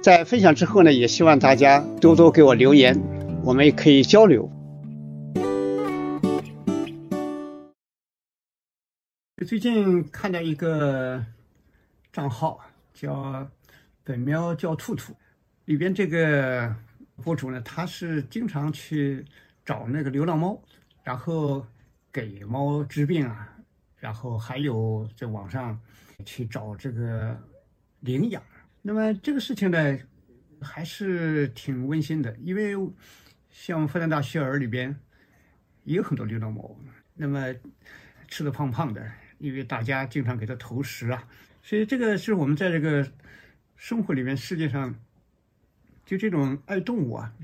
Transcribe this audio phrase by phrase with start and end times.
[0.00, 2.96] 在分享之后呢，也希望大家多多给我留言，
[3.44, 4.48] 我们也可以交流。
[9.46, 11.24] 最近看到一个
[12.12, 12.60] 账号
[12.94, 13.46] 叫
[14.04, 15.12] “本喵叫兔兔”，
[15.66, 16.72] 里边这个
[17.22, 19.24] 博主呢，他是经常去
[19.64, 20.62] 找那个流浪猫，
[21.02, 21.66] 然后
[22.12, 23.52] 给猫治病啊，
[23.96, 25.78] 然后还有在网上
[26.24, 27.36] 去找这个
[28.00, 28.40] 领养。
[28.82, 29.98] 那么这个事情呢，
[30.60, 32.74] 还是挺温馨的，因为
[33.50, 34.96] 像复旦大学儿里边
[35.84, 36.78] 也有很多流浪猫，
[37.14, 37.54] 那么
[38.28, 41.28] 吃的胖胖的，因为大家经常给它投食啊，
[41.62, 43.10] 所以这个是我们在这个
[43.76, 44.94] 生活里面，世界上
[46.06, 47.34] 就这种爱动物啊，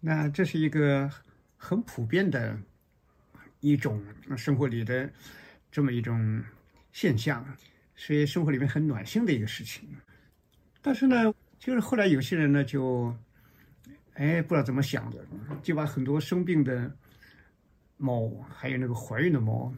[0.00, 1.10] 那这是一个
[1.56, 2.58] 很普遍的
[3.60, 4.02] 一种
[4.36, 5.10] 生活里的
[5.70, 6.42] 这么一种
[6.92, 7.56] 现象，
[7.94, 9.88] 所以生活里面很暖心的一个事情。
[10.86, 13.16] 但是呢，就是后来有些人呢，就，
[14.12, 15.24] 哎，不知道怎么想的，
[15.62, 16.94] 就把很多生病的
[17.96, 19.72] 猫，还有那个怀孕的猫，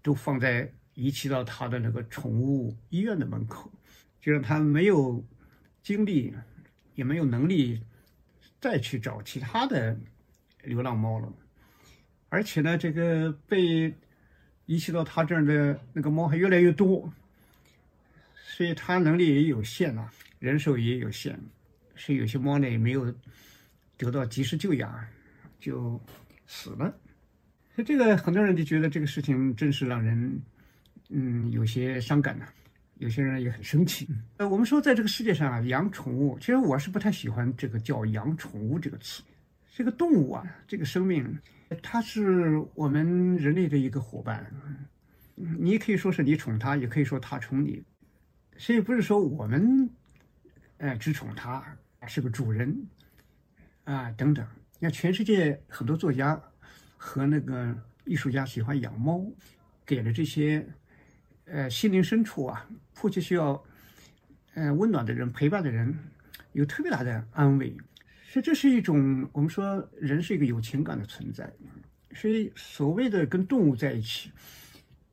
[0.00, 3.68] 都放在遗弃到他的那个宠物医院的门口，
[4.20, 5.20] 就让他没有
[5.82, 6.32] 精力，
[6.94, 7.82] 也没有能力
[8.60, 9.98] 再去找其他的
[10.62, 11.28] 流浪猫了。
[12.28, 13.92] 而且呢，这个被
[14.66, 17.12] 遗弃到他这儿的那个猫还越来越多。
[18.60, 20.06] 所以它能力也有限呐，
[20.38, 21.34] 人手也有限，
[21.96, 23.10] 所以有些猫呢也没有
[23.96, 25.02] 得到及时救养，
[25.58, 25.98] 就
[26.46, 26.94] 死了。
[27.74, 30.38] 所以这个很多人就觉得这个事情真是让人
[31.08, 32.44] 嗯有些伤感呐，
[32.98, 34.06] 有些人也很生气。
[34.36, 39.22] 呃，我们说在这个世界上啊，养宠物，其实我是不太喜欢这个叫养宠物这个词。
[39.74, 41.38] 这个动物啊，这个生命，
[41.82, 44.52] 它是我们人类的一个伙伴，
[45.34, 47.82] 你可以说是你宠它，也可以说它宠你。
[48.60, 49.88] 所以不是说我们，
[50.76, 51.64] 呃，只宠它
[52.06, 52.86] 是个主人，
[53.84, 54.46] 啊，等等。
[54.78, 56.38] 你看，全世界很多作家
[56.98, 59.24] 和那个艺术家喜欢养猫，
[59.86, 60.68] 给了这些，
[61.46, 63.64] 呃，心灵深处啊，迫切需要，
[64.52, 65.98] 呃，温暖的人陪伴的人，
[66.52, 67.74] 有特别大的安慰。
[68.28, 71.50] 所以这是一种我们说人是一个有情感的存在。
[72.14, 74.30] 所以所谓的跟动物在一起，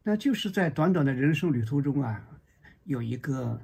[0.03, 2.22] 那就是在短短的人生旅途中啊。
[2.87, 3.61] 有一个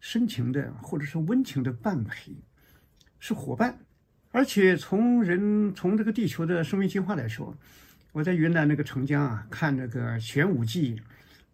[0.00, 2.34] 深情的或者是温情的伴陪，
[3.18, 3.78] 是伙伴，
[4.30, 7.54] 而且从人从这个地球的生命进化来说，
[8.12, 10.98] 我在云南那个澄江啊，看那个玄武纪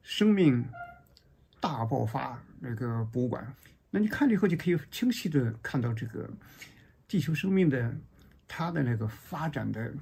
[0.04, 0.64] 生命
[1.60, 3.52] 大爆发那个博物馆，
[3.90, 6.30] 那你看了以后就可以清晰的看到这个
[7.08, 7.92] 地球生命的
[8.46, 9.92] 它的那个发展的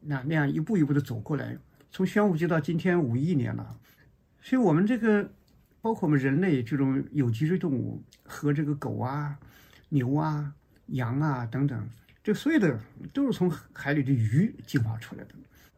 [0.00, 1.58] 那那样一步一步的走过来，
[1.90, 3.76] 从玄武纪到今天五亿年了，
[4.40, 5.30] 所以我们这个。
[5.82, 9.38] 包括我们人类这种有脊椎动物和这个狗啊、
[9.88, 10.52] 牛啊、
[10.88, 11.88] 羊啊等等，
[12.22, 12.78] 这所有的
[13.14, 15.34] 都是从海里的鱼进化出来的，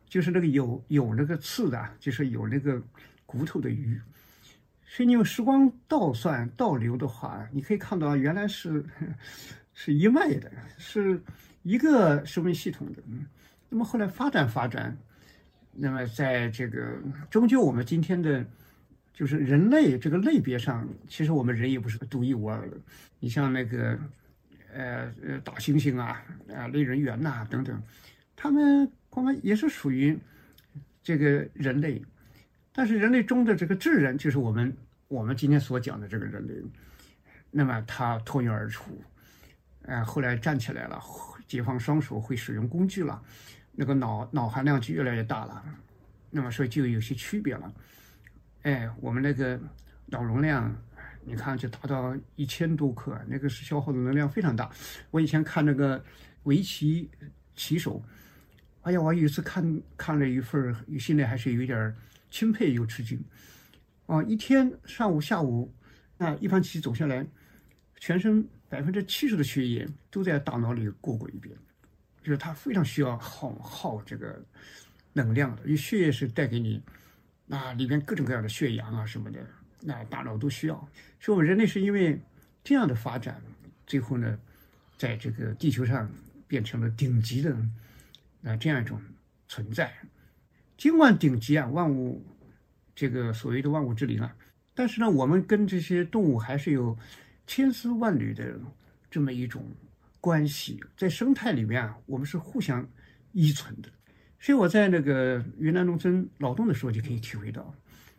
[0.09, 2.83] 就是那个有有那个刺的，就是有那个
[3.27, 4.01] 骨头的鱼。
[4.85, 8.85] 所以你用时光倒算倒流的话，你可以看到原来是
[9.73, 11.23] 是一脉的，是
[11.63, 13.01] 一个生命系统的。
[13.69, 14.97] 那么后来发展发展，
[15.73, 16.99] 那么在这个
[17.31, 18.45] 终究我们今天的。
[19.13, 22.77] 就是人类这个类别上，其实我们人也不是独一无二的。
[23.21, 23.99] 你像那个，
[24.73, 26.25] 呃呃，大猩猩啊，
[26.55, 27.81] 啊，类人猿呐等等，
[28.35, 30.19] 他们恐怕也是属于
[31.03, 32.03] 这个人类。
[32.73, 34.75] 但是人类中的这个智人，就是我们
[35.09, 36.55] 我们今天所讲的这个人类。
[37.51, 38.99] 那么他脱颖而出，
[39.83, 40.99] 呃，后来站起来了，
[41.47, 43.23] 解放双手，会使用工具了，
[43.73, 45.63] 那个脑脑含量就越来越大了。
[46.31, 47.71] 那么所以就有些区别了。
[48.63, 49.59] 哎，我们那个
[50.07, 50.73] 脑容量
[51.25, 54.71] 你看就达到一千多克，那个是消耗的能量非常大。
[55.11, 56.03] 我以前看那个
[56.45, 57.11] 围棋
[57.55, 58.01] 棋手，
[58.83, 61.95] 哎呀，我有一次看看了一份，心里还是有点
[62.31, 63.21] 钦佩又吃惊。
[64.07, 65.73] 啊，一天上午下午，
[66.17, 67.27] 那一盘棋走下来，
[67.99, 71.57] 全身百分之七十的血液都在大脑里过过一遍，
[72.23, 74.41] 就是他非常需要耗耗这个
[75.13, 76.81] 能量的，因为血液是带给你。
[77.53, 79.47] 啊里边各种各样的血氧啊什么的，
[79.81, 80.89] 那大脑都需要。
[81.21, 82.19] 所以，我们人类是因为
[82.65, 83.43] 这样的发展，
[83.87, 84.39] 最后呢，
[84.97, 86.11] 在这个地球上
[86.49, 87.55] 变成了顶级的
[88.41, 88.99] 那这样一种
[89.49, 89.93] 存在。
[90.79, 92.25] 尽管顶级啊，万物
[92.95, 94.35] 这个所谓的万物之灵啊，
[94.75, 96.97] 但是呢，我们跟这些动物还是有
[97.47, 98.59] 千丝万缕的
[99.11, 99.65] 这么一种
[100.21, 102.89] 关系，在生态里面啊，我们是互相
[103.33, 103.91] 依存的。
[104.43, 107.73] 所以我在那个云南农村劳动的时候就可以体会到，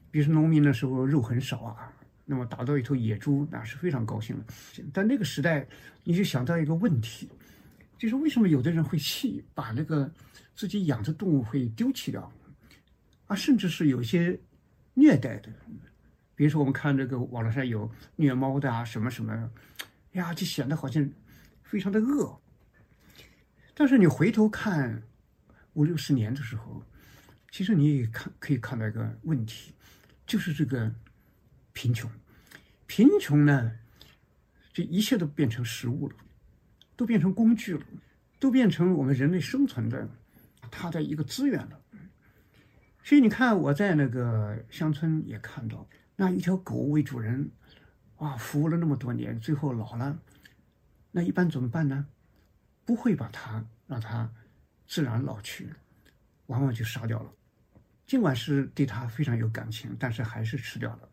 [0.09, 1.91] 比如说农民的时候肉很少啊，
[2.23, 4.45] 那么打到一头野猪那是非常高兴的。
[4.93, 5.67] 但那个时代，
[6.01, 7.27] 你就想到一个问题，
[7.97, 10.09] 就是为什么有的人会气把那个
[10.55, 12.31] 自己养的动物会丢弃掉，
[13.27, 14.39] 啊，甚至是有些
[14.93, 15.49] 虐待的，
[16.35, 19.51] 比如说我们看这个网络上有虐猫的啊什么什么，
[20.13, 21.05] 呀，就显得好像
[21.63, 22.39] 非常的恶。
[23.73, 25.03] 但是你回头看。
[25.73, 26.83] 五六十年的时候，
[27.51, 29.73] 其实你也看可以看到一个问题，
[30.25, 30.93] 就是这个
[31.71, 32.09] 贫穷。
[32.85, 33.79] 贫穷呢，
[34.71, 36.15] 这一切都变成食物了，
[36.95, 37.83] 都变成工具了，
[38.39, 40.07] 都变成我们人类生存的
[40.69, 41.81] 它的一个资源了。
[43.03, 47.51] 所以你看，我在那个乡村也看到，那一条狗为主人，
[48.17, 50.19] 哇，服务了那么多年，最后老了，
[51.11, 52.07] 那一般怎么办呢？
[52.85, 54.31] 不会把它让它。
[54.87, 55.69] 自然老去，
[56.47, 57.31] 往往就杀掉了。
[58.05, 61.09] 尽管是对它非常有感情，但是还是吃掉了。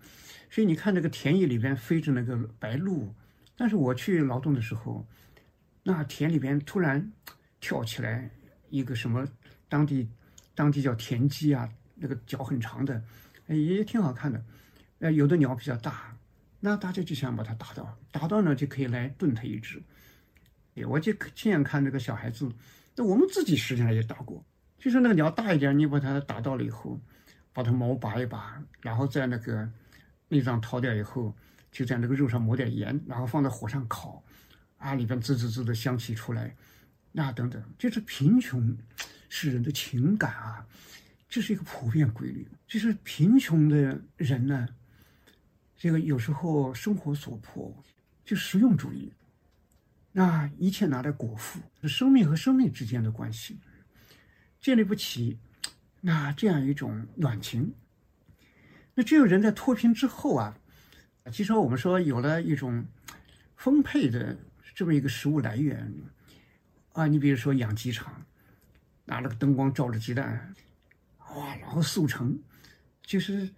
[0.51, 3.15] 所以你看，这个田野里边飞着那个白鹭，
[3.57, 5.07] 但是我去劳动的时候，
[5.85, 7.13] 那田里边突然
[7.61, 8.29] 跳起来
[8.69, 9.27] 一个什么
[9.69, 10.11] 当地
[10.55, 13.03] 当地叫田鸡啊，那个脚很长的，
[13.47, 14.45] 也挺好看的。
[14.99, 16.17] 呃，有的鸟比较大，
[16.59, 19.81] 那大家就想把它打到，打到呢就可以来炖它一只。
[20.87, 22.51] 我就亲眼看这个小孩子。
[23.03, 24.45] 我们自己实际上也打过，
[24.79, 27.01] 就是那个鸟大一点，你把它打到了以后，
[27.53, 29.69] 把它毛拔一拔，然后在那个
[30.29, 31.35] 内脏掏掉以后，
[31.71, 34.23] 就在那个肉上抹点盐，然后放在火上烤，
[34.77, 36.55] 啊，里边滋滋滋的香气出来，
[37.13, 38.77] 那等等，就是贫穷
[39.29, 40.67] 是人的情感啊，
[41.29, 42.47] 这是一个普遍规律。
[42.67, 44.69] 就是贫穷的人呢，
[45.77, 47.75] 这个有时候生活所迫，
[48.25, 49.13] 就实用主义。
[50.13, 53.59] 那一切拿来果腹，生命和生命之间的关系
[54.61, 55.39] 建立不起，
[56.01, 57.73] 那这样一种暖情。
[58.95, 60.57] 那只有人在脱贫之后啊，
[61.33, 62.85] 其实我们说有了一种
[63.57, 64.37] 丰沛的
[64.75, 65.95] 这么一个食物来源
[66.93, 68.27] 啊，你比如说养鸡场，
[69.05, 70.55] 拿了个灯光照着鸡蛋，
[71.37, 72.37] 哇，然后速成，
[73.03, 73.49] 就是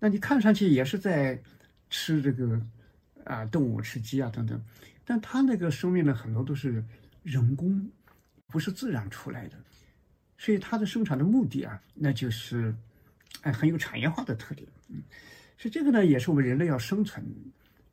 [0.00, 1.40] 那你看上去也是在
[1.88, 2.60] 吃这个
[3.24, 4.60] 啊动物，吃鸡啊等等。
[5.08, 6.84] 但它那个生命呢，很多都是
[7.22, 7.90] 人工，
[8.48, 9.56] 不是自然出来的，
[10.36, 12.74] 所以它的生产的目的啊，那就是，
[13.40, 14.68] 哎，很有产业化的特点。
[14.88, 15.02] 嗯，
[15.56, 17.24] 所以这个呢，也是我们人类要生存，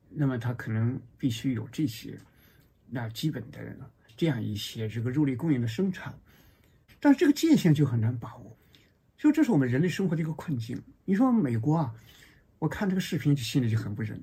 [0.10, 2.20] 那么它可能必须有这些，
[2.90, 3.62] 那基本的
[4.18, 6.14] 这样一些这个肉类供应的生产，
[7.00, 8.58] 但是这个界限就很难把握，
[9.18, 10.78] 所以这是我们人类生活的一个困境。
[11.06, 11.96] 你说美国啊，
[12.60, 14.22] 我看这个视频就心里就很不忍，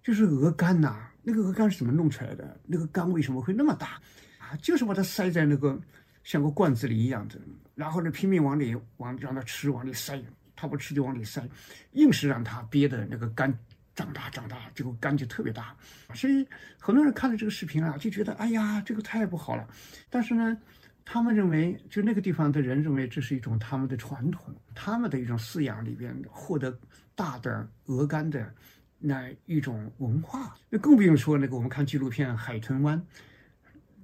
[0.00, 1.07] 就是鹅肝呐。
[1.30, 2.58] 那个鹅肝是怎么弄出来的？
[2.64, 4.00] 那个肝为什么会那么大？
[4.38, 5.78] 啊，就是把它塞在那个
[6.24, 7.38] 像个罐子里一样的，
[7.74, 10.18] 然后呢拼命往里往让它吃，往里塞，
[10.56, 11.46] 它不吃就往里塞，
[11.92, 13.52] 硬是让它憋的那个肝
[13.94, 15.76] 长大长大，这个肝就特别大。
[16.14, 16.48] 所以
[16.80, 19.68] 很多人看了这个视频啊，就觉得哎呀，这个太不好了。
[20.08, 20.56] 但是呢，
[21.04, 26.74] 他们认为就那个地方的人认为这是一种他们的传统，他们的一种饲养里边获得
[27.14, 28.50] 大的鹅肝的。
[28.98, 32.98] 那一种文化，那更不用说那个我们看纪录片《海豚湾》，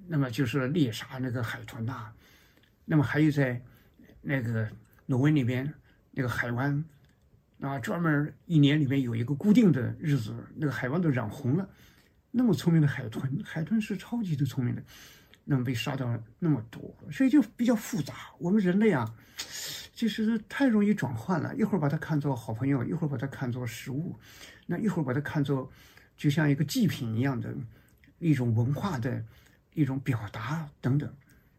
[0.07, 2.11] 那么就是猎杀那个海豚呐，
[2.85, 3.61] 那么还有在
[4.21, 4.69] 那个
[5.05, 5.73] 挪威那边
[6.11, 6.83] 那个海湾，
[7.59, 11.69] 啊，专门一年里面有一个固定的日子，那个海湾都染红了，
[12.31, 14.83] 那么聪明的海豚，海豚是超级的聪明的，
[15.43, 18.13] 那么被杀掉那么多，所以就比较复杂。
[18.39, 19.13] 我们人类啊。
[19.97, 24.13] 其实太容易转换了，一会儿把它看作好朋友，一会儿把它看作食物，
[24.65, 25.71] 那一会儿把它看作
[26.17, 27.55] 就像一个祭品一样的
[28.19, 29.23] 一种文化的
[29.73, 31.13] 一种表达等等，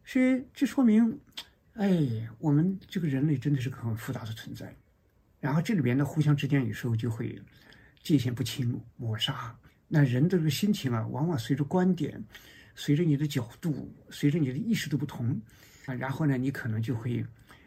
[0.05, 1.19] 所以这说明，
[1.75, 4.75] 哎，我们这个人类真的是个很复杂的存在。
[5.39, 7.41] 然后这里边呢，互相之间有时候就会
[8.03, 9.55] 界限不清，抹杀。
[9.87, 12.21] 那人的这个心情啊，往往随着观点，
[12.75, 15.41] 随着你的角度，随着你的意识的不同
[15.85, 17.25] 啊，然后呢，你可能就会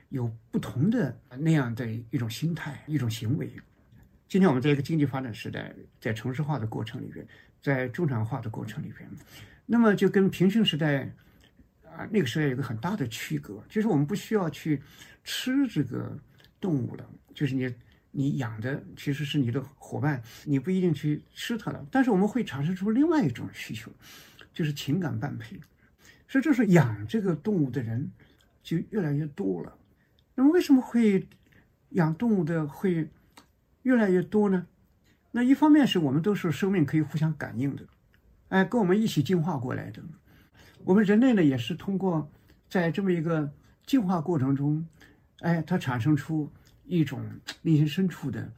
[0.09, 3.49] 有不同的那样的一种心态、一种行为。
[4.29, 7.27] 今天我们在一个经济发展时代，在城市化的过程里边，
[7.61, 9.09] 在中产化的过程里边，
[9.65, 11.11] 那么就跟平行时代
[11.83, 14.79] 啊那个时代有个很大的区隔，就是我们不需要去
[15.23, 16.15] 吃这个
[16.61, 17.73] 动物了，就是你。
[18.11, 23.91] 你养的其实是你的伙伴，你不一定去吃它了，但是我们会产生出另外一种需求，
[24.51, 25.55] 就是情感伴陪。
[26.27, 28.09] 所以，这是养这个动物的人
[28.63, 29.77] 就越来越多了。
[30.33, 31.23] 那么，为什么会
[31.89, 33.07] 养动物的会
[33.89, 34.67] 越来越多呢？
[35.31, 37.83] 那一方面是我们都是生命可以互相感应的，
[38.49, 40.01] 哎，跟我们一起进化过来的。
[40.83, 42.31] 我们人类呢，也是通过
[42.69, 43.51] 在这么一个
[43.85, 44.87] 进化过程中，
[45.39, 46.51] 哎，它产生出。
[46.91, 47.23] 一种
[47.61, 48.51] 内心深处的，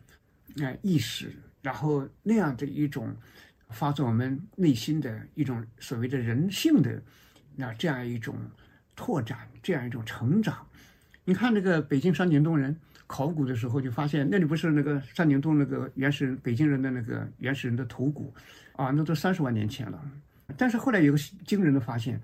[0.61, 3.13] 哎意识，然后那样的一种
[3.71, 7.03] 发自我们内心的一种所谓的人性的，
[7.57, 8.33] 那这样一种
[8.95, 10.65] 拓展，这样一种成长。
[11.25, 12.79] 你看这个北京山顶洞人
[13.11, 18.33] 考古的时候，就发现那里不是那个山顶洞那个原始北京人的那个原始人的头骨
[18.77, 20.01] 啊，那都三十万年前了。
[20.55, 22.17] 但是后来有个惊人的发现，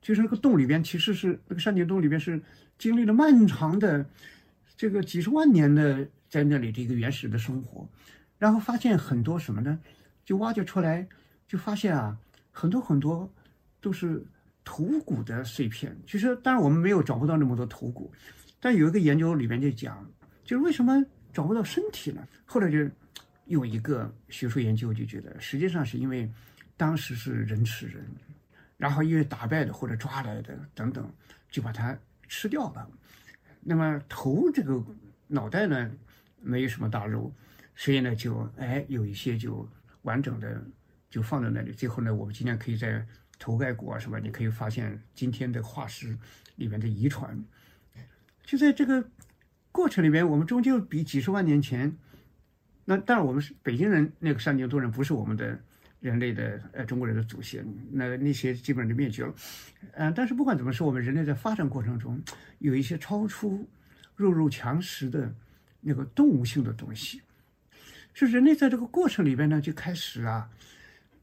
[0.00, 2.42] 就是那个洞里边其实是那个山顶洞里边是
[2.76, 4.04] 经历了漫长的。
[4.74, 7.88] 这个几十万年的在那里的一个原始的生活，
[8.36, 9.78] 然后发现很多什么呢？
[10.24, 11.06] 就挖掘出来，
[11.46, 12.16] 就发现啊，
[12.50, 13.30] 很多很多
[13.80, 14.20] 都是
[14.64, 15.96] 头骨的碎片。
[16.04, 18.10] 其实，当然我们没有找不到那么多头骨，
[18.58, 20.04] 但有一个研究里面就讲，
[20.44, 22.26] 就是为什么找不到身体呢？
[22.44, 22.88] 后来就
[23.46, 26.30] 有一个学术研究就觉得，实际上是因为
[26.76, 28.04] 当时是人吃人，
[28.76, 31.08] 然后因为打败的或者抓来的等等，
[31.50, 31.96] 就把它
[32.28, 32.88] 吃掉了。
[33.60, 34.84] 那么头这个
[35.28, 35.90] 脑袋呢，
[36.40, 37.32] 没有什么大肉，
[37.76, 39.68] 所以呢就哎有一些就
[40.02, 40.62] 完整的
[41.08, 41.72] 就放在那里。
[41.72, 43.06] 最后呢，我们今天可以在
[43.38, 46.16] 头盖骨啊什么，你可以发现今天的化石
[46.56, 47.40] 里面的遗传。
[48.44, 49.04] 就在这个
[49.72, 51.96] 过程里面，我们终究比几十万年前，
[52.84, 55.58] 那当然我们是北京人，那个山顶洞人不是我们的
[55.98, 59.34] 人类的呃中国人的祖先，那那些基本上就灭绝了。
[59.94, 62.22] 嗯，但是不管怎么说，我们人类在发展过程中
[62.58, 63.66] 有一些超出
[64.14, 65.34] 弱肉强食的
[65.80, 67.22] 那个动物性的东西。
[68.12, 70.50] 就人类在这个过程里边呢，就开始啊，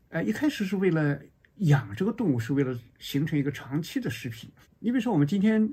[0.10, 1.20] 呃，一开始是为了
[1.58, 4.50] 养这个动物，是为了形成一个长期的食品。
[4.80, 5.72] 你比如说，我们今天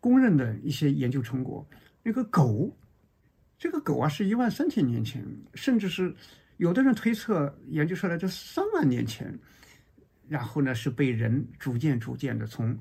[0.00, 1.64] 公认的一些研究成果，
[2.06, 2.72] 那个狗，
[3.58, 6.14] 这个狗啊，是一万三千年前，甚至是
[6.56, 9.36] 有的人推测研究出来，这三万年前。
[10.28, 12.78] 然后呢，是被人逐渐逐渐的从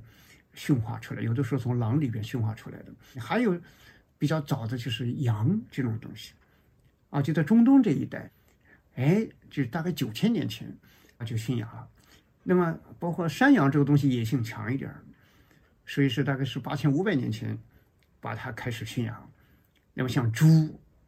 [0.53, 2.93] 驯化出来，有的时候从狼里边驯化出来的。
[3.19, 3.59] 还有
[4.19, 6.33] 比较早的就是羊这种东西，
[7.09, 8.29] 啊，就在中东这一带，
[8.93, 10.71] 哎，就大概九千年前
[11.17, 11.87] 啊就驯养了。
[12.43, 14.93] 那么包括山羊这个东西野性强一点
[15.87, 17.57] 所以是大概是八千五百年前
[18.25, 19.31] 把它开始驯养。
[19.93, 20.47] 那么像猪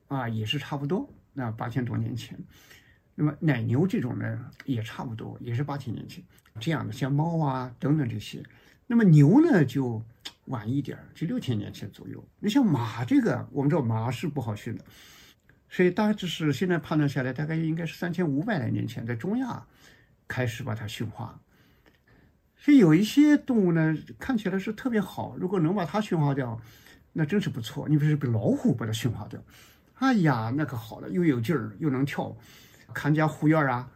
[0.07, 2.37] 啊也是差不多，那八千多年前。
[3.15, 6.23] 那么奶牛这种呢，也差不多，也是八千年前
[6.59, 8.43] 这样的，像猫啊等等这些。
[8.85, 9.99] 那么牛呢，就
[10.45, 12.23] 晚一点儿，就六千年前左右。
[12.39, 14.85] 你像马这个，我们知道马是不好驯的，
[15.67, 19.65] 所以大致是现在判断下来，大概应该是三千五百来年前在中亚
[20.27, 21.41] 开始把它驯化。
[22.55, 26.61] 所以有一些动物呢，看起来是特别好，如果能把它驯化掉，
[27.17, 27.89] 那真是不错。
[27.89, 29.43] 你比如说老虎把它驯化掉，
[29.95, 32.37] 哎呀，那可好了，又有劲儿，又能跳。
[32.93, 33.89] 看家护院啊，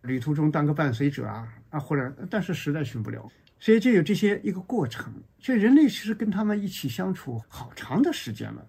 [0.00, 5.12] 旅途中当个伴随者啊啊，或者但是实在驯不了，所以就有这些一个过程。
[5.38, 8.66] 所以人类其实跟他们一起相处好长的时间了。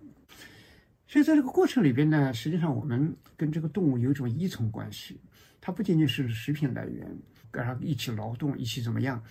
[1.08, 5.22] 所以在这个过程里边呢，实际上我们跟这个动物有一种依从关系，
[5.62, 7.08] 它不仅仅是食品来源，
[7.50, 9.24] 跟它一起劳动，一起怎么样，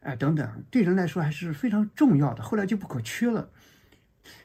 [0.00, 2.42] 哎等等，对人来说还是非常重要的。
[2.42, 3.48] 后来就不可缺了，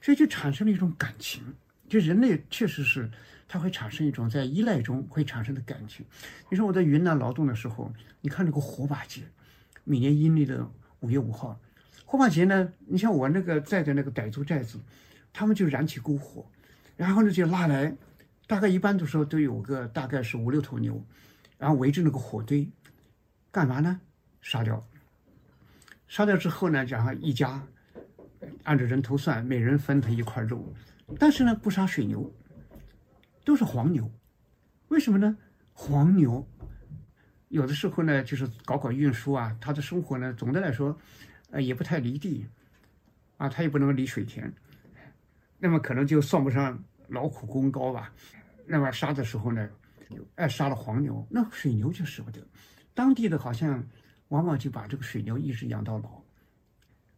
[0.01, 1.41] 所以就产生了一种感情。
[1.87, 3.09] 就人类确实是。
[3.45, 6.03] 它会产生一种在依赖中会产生的感情。
[6.49, 9.21] 你说我在云南劳动的时候，你看那个火把节，
[9.83, 10.67] 每年阴历的
[11.01, 11.59] 五月五号，
[12.03, 14.79] 火把节呢，你像我那个在的那个傣族寨子，
[15.31, 16.43] 他们就燃起篝火，
[16.97, 17.95] 然后呢就拉来，
[18.47, 21.05] 大概一般的时候都有个大概是五六头牛，
[21.59, 22.67] 然后围着那个火堆，
[23.51, 24.01] 干嘛呢？
[24.41, 24.83] 杀掉，
[26.07, 27.61] 杀掉之后呢，然后一家
[28.63, 30.73] 按照人头算，每人分他一块肉，
[31.19, 32.31] 但是呢不杀水牛。
[33.45, 34.09] 都是黄牛，
[34.87, 35.35] 为什么呢？
[35.73, 36.47] 黄牛
[37.49, 40.97] 有的时候呢，就是搞搞运输啊，他的生活呢，总的来说，
[41.51, 42.47] 呃，也不太离地，
[43.35, 44.49] 啊，他也不能离水田，
[45.59, 48.13] 那么可能就算不上劳苦功高吧。
[48.65, 49.69] 那么杀的时候呢，
[50.35, 52.39] 哎，杀了黄牛，那水牛就舍不得。
[52.93, 53.85] 当地的好像
[54.29, 56.22] 往往就把这个水牛一直养到老。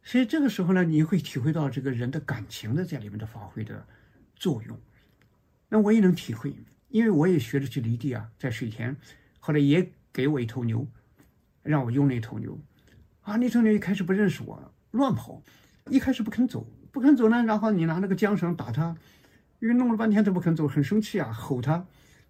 [0.06, 3.84] 所以这个时候呢，你会体会到这个人的感情的在里面的发挥的
[4.36, 4.78] 作用。
[5.68, 6.54] 那我也能体会，
[6.90, 8.94] 因为我也学着去犁地啊，在水田，
[9.40, 10.86] 后来也给我一头牛，
[11.64, 12.56] 让我用那头牛。
[13.22, 15.42] 啊，那头牛一开始不认识我，乱跑，
[15.90, 18.96] 一开始不肯走，不肯走呢，然后你拿那个缰绳打它，
[19.58, 21.84] 因为弄了半天它不肯走，很生气啊，吼它，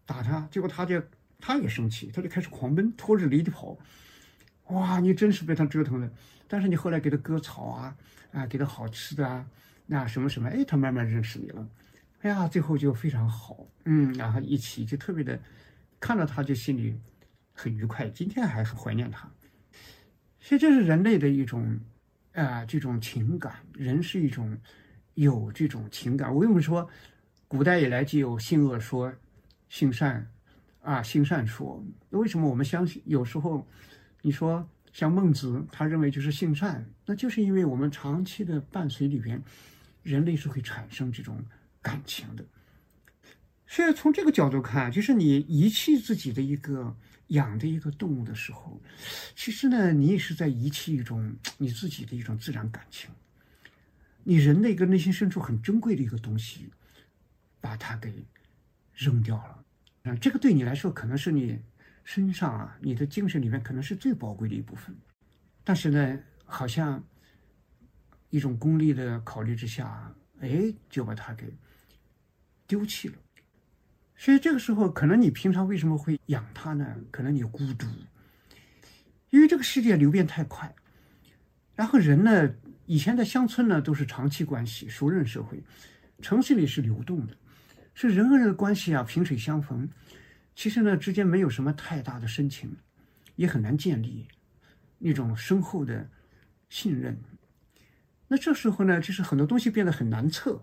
[0.06, 1.02] 打它，结果它就
[1.38, 3.76] 它也生气，它就开始狂奔，拖着犁地跑。
[4.68, 6.10] 哇，你真是被他折腾的。
[6.48, 7.96] 但是你后来给他割草啊，
[8.32, 9.44] 啊，给他好吃的啊，
[9.86, 11.68] 那什么什么，哎，他慢慢认识你了。
[12.22, 15.38] 哎呀，最后就非常好，嗯，然后一起就特别的，
[16.00, 16.98] 看到他就心里
[17.52, 19.28] 很愉快，今天还很怀念他。
[20.40, 21.78] 所以这是人类的一种，
[22.32, 23.54] 啊，这种情感。
[23.74, 24.56] 人是一种
[25.14, 26.32] 有这种情感。
[26.32, 26.88] 我为什么说
[27.48, 29.12] 古代以来就有性恶说、
[29.68, 30.28] 性善
[30.80, 31.84] 啊、性善说？
[32.10, 33.02] 为什么我们相信？
[33.06, 33.66] 有时候
[34.26, 39.40] 你说像孟子，他认为就是性善，那就是因为我们长期的伴随里边，
[40.02, 41.44] 人类是会产生这种
[41.80, 42.44] 感情的。
[43.68, 46.96] 所以从这个角度看，就是你遗弃自己的一个。
[47.30, 48.80] 养的一个动物的时候，
[49.34, 53.10] 其实呢，你也是在遗弃一种你自己的一种自然感情，
[54.22, 56.70] 你人的一个内心深处很珍贵的一个东西，
[57.60, 58.24] 把它给
[58.94, 59.64] 扔掉了。
[60.04, 61.58] 啊，这个对你来说可能是你
[62.06, 64.94] 身上啊，你的精神里面可能是最宝贵的一部分，
[65.64, 67.02] 但是呢，好像
[68.30, 71.52] 一种功利的考虑之下，哎，就把它给
[72.64, 73.14] 丢弃了。
[74.14, 76.96] 所以这个时候，可能你平常为什么会养它呢？
[77.10, 77.84] 可能你孤独，
[79.30, 80.72] 因为这个世界流变太快。
[81.74, 82.54] 然后人呢，
[82.86, 85.60] 以前在乡村呢都是长期关系、熟人社会，
[86.22, 87.36] 城市里是流动的，
[87.94, 89.90] 是人和人的关系啊，萍水相逢。
[90.56, 92.74] 其实呢，之间没有什么太大的深情，
[93.36, 94.26] 也很难建立
[94.98, 96.08] 那种深厚的
[96.70, 97.16] 信任。
[98.26, 100.62] 那这时候呢，就是很多东西变得很难测。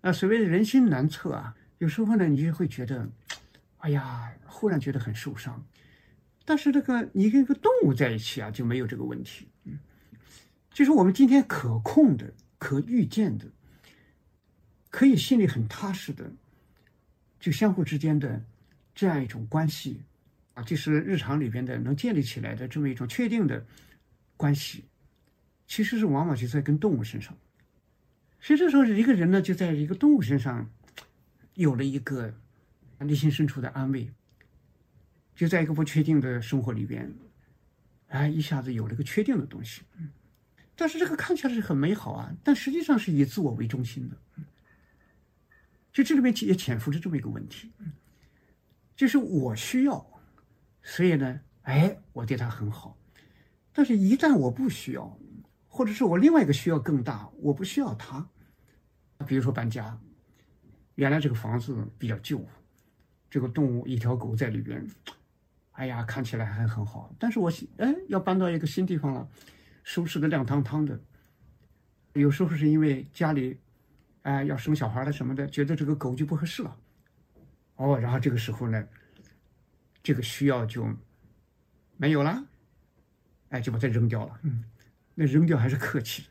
[0.00, 1.54] 啊，所谓的人心难测啊。
[1.76, 3.08] 有时候呢，你就会觉得，
[3.76, 5.64] 哎呀，忽然觉得很受伤。
[6.46, 9.46] 但是这个你跟一个动物在一起啊，就没有这个问题。
[9.64, 9.78] 嗯，
[10.72, 13.44] 就是我们今天可控的、可预见的、
[14.88, 16.32] 可以心里很踏实的，
[17.38, 18.42] 就相互之间的
[18.94, 20.00] 这样一种关系
[20.54, 23.64] 啊，就是日常里边的能建立起来的这么一种确定的
[24.36, 24.84] 关系，
[25.66, 27.36] 其实是往往就在跟动物身上。
[28.40, 30.68] 所以这时候一个人呢，就在一个动物身上。
[31.54, 32.32] 有了一个
[33.00, 34.08] 内心深处的安慰，
[35.34, 37.12] 就在一个不确定的生活里边，
[38.06, 39.82] 哎，一下子有了个确定的东西。
[40.76, 44.16] 但是这个看起来是很美好啊，但实际上是以自我为中心的。
[45.92, 47.72] 就这里面也潜伏着这么一个问题，
[48.94, 50.06] 就是我需要，
[50.82, 52.96] 所以呢，哎，我对他很好。
[53.72, 55.18] 但是，一旦我不需要，
[55.68, 58.26] 或者是我另外一个需要更大，我不需要他，
[59.26, 59.98] 比如说搬家。
[60.96, 62.44] 原来这个房子比较旧，
[63.30, 64.84] 这个动物一条狗在里边，
[65.72, 67.14] 哎呀，看起来还很好。
[67.20, 69.28] 但是我哎要搬到一个新地方了，
[69.84, 71.00] 收拾的亮堂堂的。
[72.14, 73.56] 有时候是因为家里，
[74.28, 76.76] 哎要生小孩了什么的，觉得这个狗就不合适了。
[77.76, 78.86] 哦，然后这个时候呢，
[80.02, 80.86] 这个需要就
[81.96, 82.44] 没有了，
[83.48, 84.38] 哎，就把它扔掉了。
[84.42, 84.64] 嗯，
[85.14, 86.26] 那扔掉还是客气。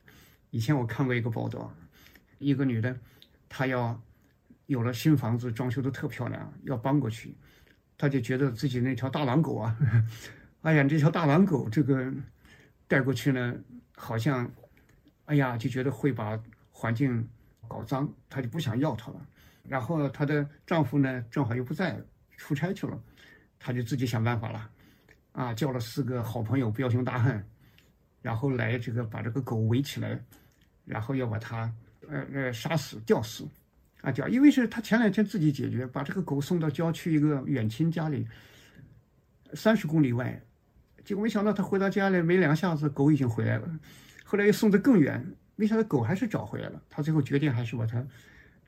[0.51, 1.73] 以前我看过一个报道，
[2.38, 2.95] 一个女的，
[3.49, 3.99] 她要。
[4.67, 7.33] 有了新房子，装修的特漂亮，要搬过去，
[7.97, 9.77] 她就觉得自己那条大狼狗啊，
[10.63, 12.13] 哎呀，这条大狼狗这个
[12.86, 13.55] 带过去呢，
[13.95, 14.51] 好像，
[15.23, 16.38] 哎呀，就觉得会把
[16.69, 17.25] 环境
[17.67, 19.27] 搞脏，他就不想要它了。
[19.63, 21.99] 然后她的丈夫呢，正好又不在，
[22.38, 22.99] 出差去了，
[23.60, 24.69] 她就自己想办法了，
[25.34, 27.45] 啊，叫了四个好朋友彪形大汉，
[28.21, 30.19] 然后来这个把这个狗围起来，
[30.86, 31.71] 然后要把它
[32.08, 33.47] 呃呃杀死吊死。
[34.01, 38.27] 啊，叫，因为是他前两天自己解决，把这个狗送到郊区一个远亲家里，
[39.53, 40.39] 三十公里外，
[41.03, 43.67] 结果没想到他回到家里没两下子，狗已经回来了。
[44.23, 45.25] 后来又送得更远，
[45.57, 46.81] 没想到狗还是找回来了。
[46.89, 48.01] 他最后决定还是把它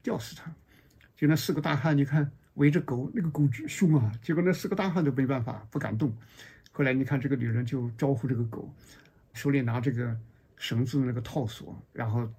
[0.03, 0.53] 吊死它。
[1.15, 6.13] 就那四个大汉，你看围着狗，那个狗凶啊，结果那四个大汉都没办法，不敢动。
[6.73, 8.69] 后来你看这个女人就招呼这个狗，
[9.31, 10.13] 手里拿这个
[10.57, 12.29] 绳子那个套索，然后。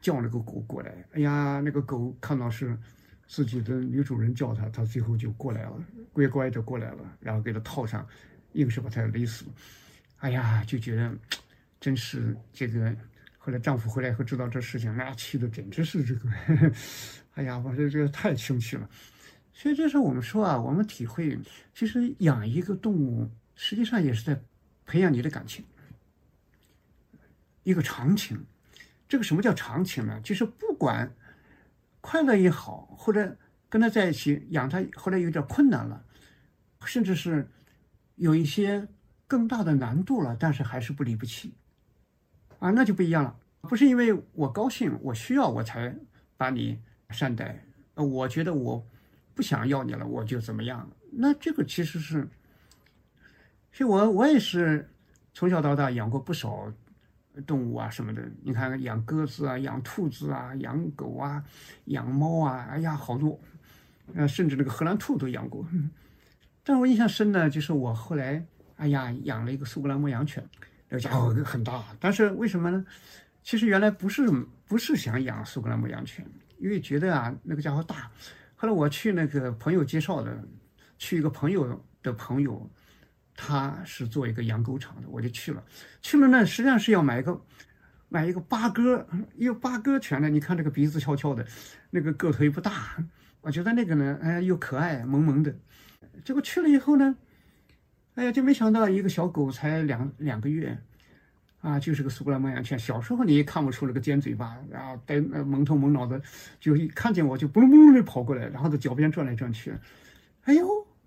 [0.00, 2.78] 叫那个狗过来，哎呀，那个狗看到是
[3.26, 8.06] 自己的女主人叫它，它最后就过来了，乖乖的过来了，然后给它套上，
[8.52, 9.44] 硬是把它勒死。
[10.18, 11.12] 哎呀，就觉得
[11.80, 12.94] 真是这个。
[13.48, 16.28] 后来丈夫回来以后知道这事情，那气的简直是这个，
[17.32, 18.86] 哎呀，我说这个太生气了。
[19.54, 21.38] 所以这是我们说啊，我们体会，
[21.74, 24.38] 其实养一个动物，实际上也是在
[24.84, 25.64] 培养你的感情，
[27.62, 28.44] 一个长情。
[29.08, 30.20] 这个什么叫长情呢？
[30.22, 31.10] 就是不管
[32.02, 33.34] 快乐也好，或者
[33.70, 36.04] 跟他在一起养他，后来有点困难了，
[36.84, 37.48] 甚至是
[38.16, 38.86] 有一些
[39.26, 41.54] 更大的难度了，但是还是不离不弃，
[42.58, 43.34] 啊，那就不一样了。
[43.62, 45.94] 不是因为我高兴，我需要我才
[46.36, 46.78] 把你
[47.10, 48.84] 善待，呃，我觉得我
[49.34, 50.88] 不想要你了，我就怎么样？
[51.12, 52.28] 那这个其实是，
[53.72, 54.88] 其实我我也是
[55.34, 56.72] 从小到大养过不少。
[57.46, 61.40] 动物啊什么的，你看养鸽子啊，养兔子啊，养狗啊，
[61.84, 63.38] 养猫啊，哎呀好多，
[64.16, 65.64] 呃，甚至那个荷兰兔都养过。
[66.64, 68.44] 但我印象深呢，就是我后来，
[68.74, 70.44] 哎呀，养了一个苏格兰牧羊犬，
[70.88, 71.84] 那个家伙很大。
[72.00, 72.84] 但是为什么呢？
[73.42, 74.28] 其实原来不是
[74.66, 76.26] 不是想养苏格兰牧羊犬，
[76.58, 78.10] 因为觉得啊那个家伙大。
[78.56, 80.42] 后来我去那个朋友介绍的，
[80.98, 82.70] 去一个朋友的朋友。
[83.40, 85.62] 他是做一个养狗场的，我就去了。
[86.02, 87.40] 去了呢，实际上是要买一个，
[88.08, 90.28] 买一个八哥，因为八哥犬呢。
[90.28, 91.46] 你看这个鼻子翘翘的，
[91.90, 92.96] 那个个头又不大。
[93.40, 95.54] 我觉得那个呢，哎，又可爱，萌萌的。
[96.24, 97.14] 结果去了以后呢，
[98.18, 100.76] 哎呀，就没想到一个小狗才两两个月，
[101.60, 102.76] 啊，就是个苏格兰牧羊犬。
[102.76, 106.20] 小时候你也看不出那个尖嘴巴，然后呆蒙头蒙脑的，
[106.58, 109.72] 就一看见我就嘣隆嘣隆的跑过来，然后在脚边转来转去。
[110.42, 110.66] 哎呦，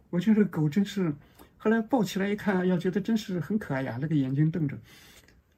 [0.09, 1.13] 我觉得这狗真是。
[1.57, 4.77] 后来抱起来一看，要觉得真是很可爱呀，那个眼睛瞪着，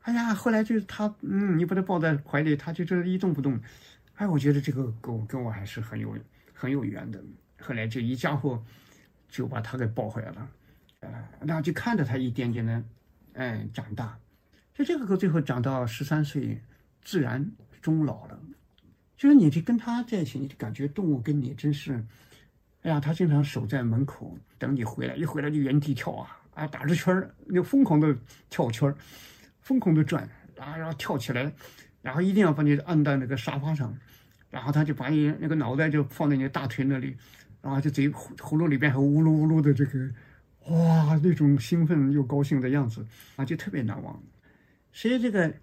[0.01, 3.61] 哎呀，后来就是它，嗯，你把它抱在怀里，它就这一动不动，
[4.15, 6.17] 哎，我觉得这个狗跟我还是很有
[6.51, 7.23] 很有缘的。
[7.59, 8.61] 后来这一家伙
[9.29, 10.49] 就把它给抱回来了，
[11.03, 12.83] 呃，然后就看着它一点点的，
[13.33, 14.17] 哎，长大。
[14.73, 16.61] 就这个狗最后长到十三岁，
[17.01, 18.39] 自然终老了。
[19.15, 22.03] 就是你就跟它在一起，你就感觉动物跟你真是。
[22.81, 28.13] 哎呀，他经常守在门口等你回来，一回来就原地跳啊，啊，打着圈儿，那疯狂的
[28.49, 28.95] 跳圈儿，
[29.61, 30.27] 疯狂的转，
[30.59, 31.49] 啊，然后跳起来，
[32.01, 33.97] 然后一定要把你按到那个沙发上，
[34.49, 37.15] 然后他就把你那个脑袋就放在你的大腿那里，
[37.61, 40.09] 然后就嘴喉咙里边还呜噜呜噜的这个，
[40.67, 44.21] 哇，那种兴奋又高兴的样子啊，就特别难忘。
[44.91, 45.53] 所以这个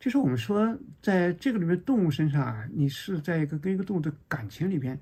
[0.00, 4.98] 就是我们说，在这个里面动物身上啊，你是在一个跟一个动物的感情里边。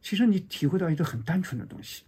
[0.00, 2.02] 其实你体会到一个很单纯的东西，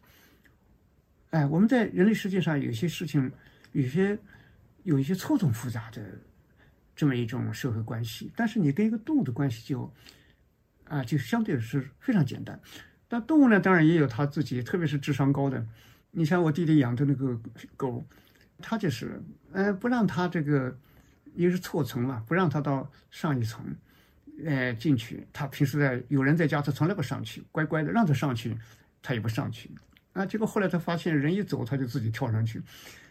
[1.31, 3.31] 哎，我们在人类世界上有些事情，
[3.71, 4.19] 有些
[4.83, 6.03] 有一些错综复杂的
[6.97, 9.89] 这么一种社会关系，但是你跟一个动物的关系就
[10.89, 12.61] 啊，就相对是非常简单。
[13.07, 15.65] 但动物呢，当然也有它自己，特别是智商高的。
[16.15, 17.39] 你像我弟弟养的那个
[17.77, 18.05] 狗，
[18.63, 19.21] 它就是，
[19.53, 20.75] 呃，不让它这个，
[21.35, 23.63] 因为是错层嘛，不让它到上一层。
[24.45, 28.53] 呃，进去，他平时在有人在家，他从来不上去，乖乖的让他上去，
[29.01, 29.71] 他也不上去。
[30.13, 32.61] 啊，结果后来他发现人一走，他就自己跳上去，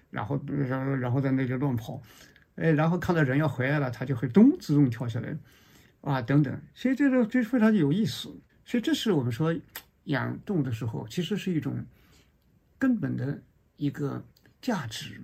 [0.09, 2.01] 然后然后然后在那里乱跑，
[2.55, 5.37] 哎，然后看到人要回来了，他就会咚自动跳下来，
[6.01, 6.61] 啊，等等。
[6.75, 8.29] 所以这个这非常有意思。
[8.65, 9.55] 所以这是我们说
[10.03, 11.73] 养动物的时候，其实是一种
[12.83, 13.41] 根本的
[13.77, 14.21] 一个
[14.61, 15.21] 价值。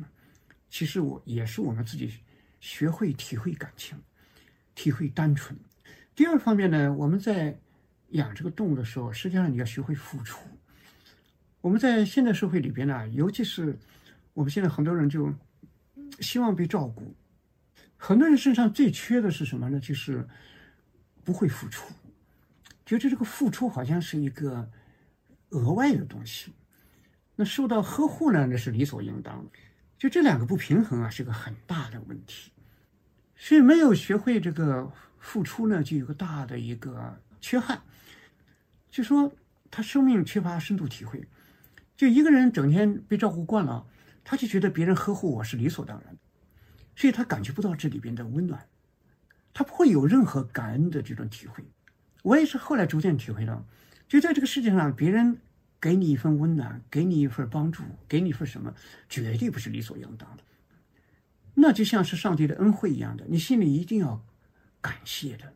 [0.69, 2.13] 其实我也是我们自己
[2.61, 3.97] 学会体会感情，
[4.73, 5.59] 体会单纯。
[6.15, 7.59] 第二方面呢，我们在
[8.11, 10.39] 养这个动物的时候，实际上你要学会付出。
[11.59, 13.77] 我们在现代社会里边呢，尤其是
[14.33, 15.33] 我们现在很多人就
[16.21, 17.13] 希望被照顾，
[17.97, 19.77] 很多人身上最缺的是什么呢？
[19.81, 20.25] 就是
[21.25, 21.91] 不会付出，
[22.85, 24.71] 觉得这个付出好像是一个
[25.49, 26.53] 额外的东西。
[27.39, 29.51] 那受到呵护呢，那是理所应当的。
[29.97, 32.51] 就这两个不平衡啊，是个很大的问题。
[33.37, 34.91] 所以没有学会这个。
[35.21, 37.81] 付出呢，就有个大的一个缺憾，
[38.89, 39.29] 就说
[39.69, 41.27] 他生命缺乏深度体会。
[41.97, 43.85] 就一个人整天被照顾惯了，
[44.23, 46.17] 他就觉得别人呵护我是理所当然，
[46.95, 48.65] 所以他感觉不到这里边的温暖，
[49.53, 51.65] 他不会有任何感恩的这种体会。
[52.23, 53.65] 我也是后来逐渐体会到，
[54.07, 55.37] 就在这个世界上，别人
[55.81, 58.73] 给你一份温暖，给你一份帮助，给你一份什么，
[59.07, 60.43] 绝对不是理所应当的。
[61.53, 64.23] 那就像是上帝的恩惠一样的，你心里一定要。
[64.81, 65.53] 感谢的，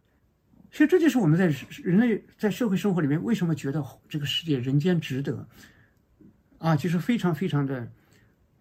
[0.70, 1.46] 所以这就是我们在
[1.82, 5.48] 人类在社会生活里面为什么觉得这个世界人间值得
[6.58, 7.90] 啊，就是非常非常的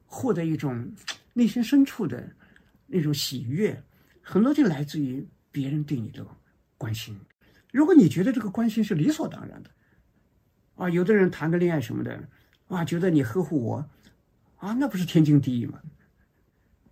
[0.07, 0.89] 获得一种
[1.33, 2.31] 内心深处的
[2.87, 3.83] 那种喜悦，
[4.21, 6.25] 很多就来自于别人对你的
[6.79, 7.19] 关心。
[7.73, 9.71] 如果你觉得这个关心是理所当然的
[10.77, 12.23] 啊，有的人谈个恋爱什么的
[12.69, 13.89] 啊，觉得你呵护我
[14.57, 15.81] 啊，那不是天经地义吗？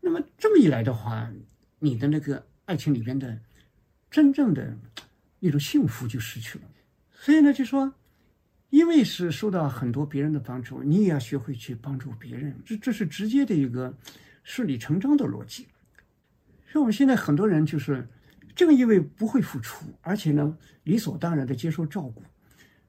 [0.01, 1.31] 那么这么一来的话，
[1.79, 3.39] 你的那个爱情里边的。
[4.11, 4.77] 真正的
[5.39, 6.65] 那种幸福就失去了，
[7.13, 7.95] 所以呢，就说
[8.71, 13.97] 因为是受到很多别人的帮助，你也要学会去帮助别人，这这是直接的一个
[14.43, 15.69] 顺理成章的逻辑。
[16.67, 18.05] 所以我们现在很多人就是
[18.57, 22.21] 正因为不会付出，而且呢理所当然的接受照顾，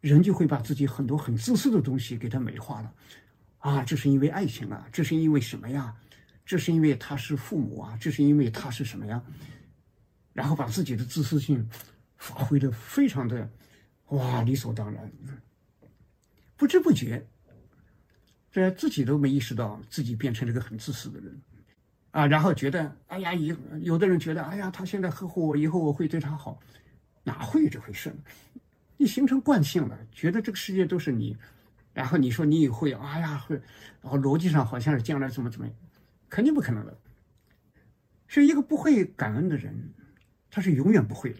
[0.02, 2.94] 人就会把自己很多很自私的东西给他美化了。
[3.60, 5.96] 啊，这是因为爱情啊，这是因为什么呀？
[6.44, 9.24] 这是因为他是父母啊，这是因为他是什么呀？
[10.34, 11.70] 然后把自己的自私性
[12.18, 13.50] 发挥的非常的
[14.08, 15.12] 哇理所当然。
[16.58, 17.26] 不知不觉，
[18.52, 21.42] 这自己都没意识到自己变成了个很自私的人，
[22.12, 26.60] 啊，然后觉得，哎呀，以有的人觉得，哎呀，他现在呵护我，以后我会对他好，
[27.24, 28.16] 哪会有这回事呢？
[29.02, 31.36] 你形成惯性了，觉得这个世界都是你，
[31.92, 33.60] 然后你说你也会，哎呀会，
[34.00, 35.76] 然后逻辑上好像是将来怎么怎么样，
[36.30, 36.96] 肯定不可能的。
[38.28, 39.76] 是一个不会感恩的人，
[40.52, 41.40] 他是永远不会的。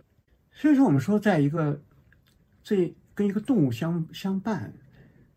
[0.52, 1.80] 所以说，我们说，在一个
[2.64, 4.74] 这跟一个动物相相伴。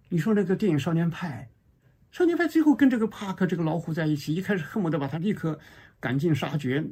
[0.08, 1.50] 你说那个电影《少年派》，
[2.16, 5.58] 少年派最后跟这个帕克这个老虎在一起，一开始恨不得把他立刻
[6.00, 6.82] 赶尽杀绝，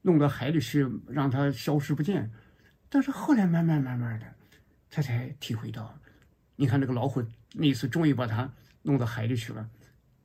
[0.00, 2.30] 弄到海里去，让他消失不见。
[2.88, 4.26] 但是后来慢慢慢慢的，
[4.90, 5.96] 他才体会到，
[6.56, 9.68] 你看那个老虎那次终于把他弄到海里去了，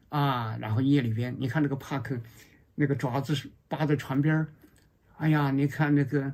[0.10, 2.20] 啊，然后夜里边，你看那个帕克，
[2.74, 3.34] 那个爪子
[3.68, 4.46] 扒在船边
[5.18, 6.34] 哎呀，你看那个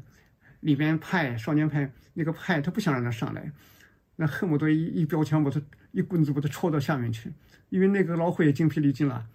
[0.61, 3.51] 里边派少年派那个派，他不想让他上来。
[4.15, 5.59] 那恨不得一一标枪把他
[5.91, 7.31] 一棍子把他戳到下面去，
[7.69, 9.27] 因为那个老虎也精疲力尽了。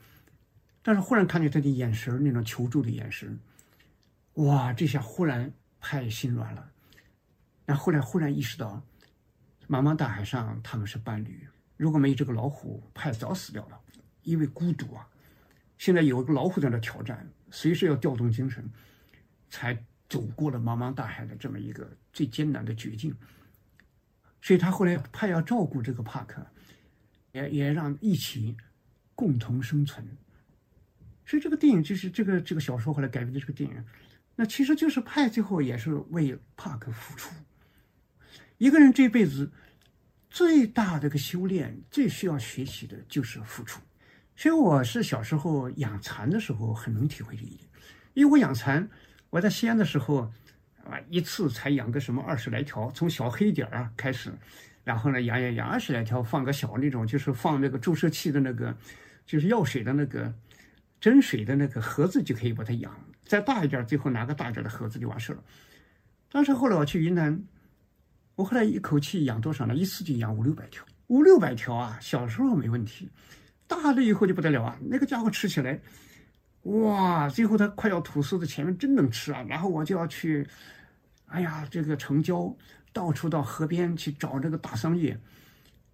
[0.83, 3.37] 但是忽然看见他的眼神那种求助的眼神，
[4.35, 4.73] 哇！
[4.73, 6.71] 这下忽然派心软了。
[7.67, 8.81] 那后来忽然意识到，
[9.69, 13.79] 茫茫大海上他们是伴侣，如果没有这个老虎，派早死掉了，
[14.23, 15.07] 因为孤独啊。
[15.77, 18.65] 现在有一个老虎在那挑战，随时要调动精神，
[19.51, 19.77] 才
[20.09, 23.15] 走过了茫茫大海的这么一个最艰难的绝境。
[24.41, 26.47] 所以他后来派要照顾这个帕克，
[27.33, 28.57] 也也让一起
[29.17, 30.07] 共同生存。
[31.27, 33.85] 所以这个电影就是这个这个小说后来改编的这个电影，
[34.37, 37.35] 那其实就是派最后也是为帕克付出。
[38.59, 39.51] 一个人这辈子
[40.31, 43.81] 最大的个修炼，最需要学习的就是付出。
[44.37, 47.61] 所以我是小时候养蚕的时候很能体会这一点，
[48.15, 48.89] 因为我养蚕，
[49.31, 50.33] 我在西安的时候。
[50.89, 54.33] 啊，一次才养个什么二十来条，从小黑点儿开始，
[54.85, 58.73] 然后呢养养养二十来条，放个小那种，就是放那个注射器的那个，
[59.27, 60.33] 就是药水的那个
[61.01, 62.97] 蒸水的那个盒子就可以把它养。
[63.25, 65.43] 再大一点，最后拿个大点的盒子就完事了。
[66.31, 67.37] 但是后来我去云南，
[68.37, 69.75] 我后来一口气养多少呢？
[69.75, 71.99] 一次就养五六百条，五六百条啊！
[72.01, 73.09] 小时候没问题，
[73.67, 74.79] 大了以后就不得了啊！
[74.81, 75.81] 那个家伙吃起来，
[76.63, 77.29] 哇！
[77.29, 79.43] 最后它快要吐丝的前面真能吃啊！
[79.49, 80.47] 然后我就要去。
[81.29, 82.57] 哎呀，这个城郊
[82.93, 85.19] 到处到河边去找这个大桑叶，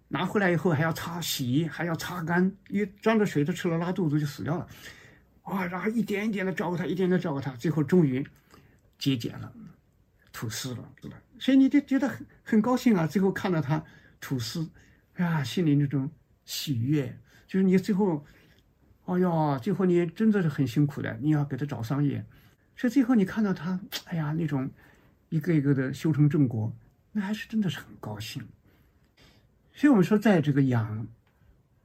[0.09, 4.67] 拿回来以后还要擦洗，还要擦干，一沾着水，它吃了拉肚子就死掉了。
[5.45, 8.23] 哇，然后一点一点的照顾它，一点点照顾它，最后终于
[8.99, 9.51] 结茧了，
[10.31, 11.17] 吐丝了，是吧？
[11.43, 13.05] 所以你就觉得很很高兴啊。
[13.05, 13.83] 最后看到他
[14.21, 14.69] 吐丝，
[15.15, 16.09] 哎呀，心里那种
[16.45, 18.25] 喜悦，就是你最后，
[19.07, 22.25] 哎呀，最后你真的是很辛苦的，你要给他找桑叶，
[22.77, 24.71] 所以最后你看到他，哎呀，那种。
[25.29, 26.71] 一个一个的修成正果，
[27.11, 28.39] 那还是真的是很高兴。
[29.73, 31.07] 所以，我们说，在这个养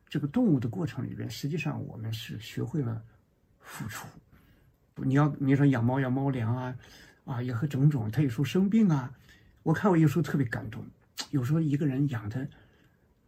[0.07, 3.03] 这个动物的过程里边，实际上我们是学会了
[3.59, 4.07] 付出。
[4.97, 6.77] 你要你说养猫要猫粮啊，
[7.25, 9.11] 啊，也和种种，它有时候生病啊。
[9.63, 10.85] 我看我有时候特别感动，
[11.31, 12.49] 有时候一个人养的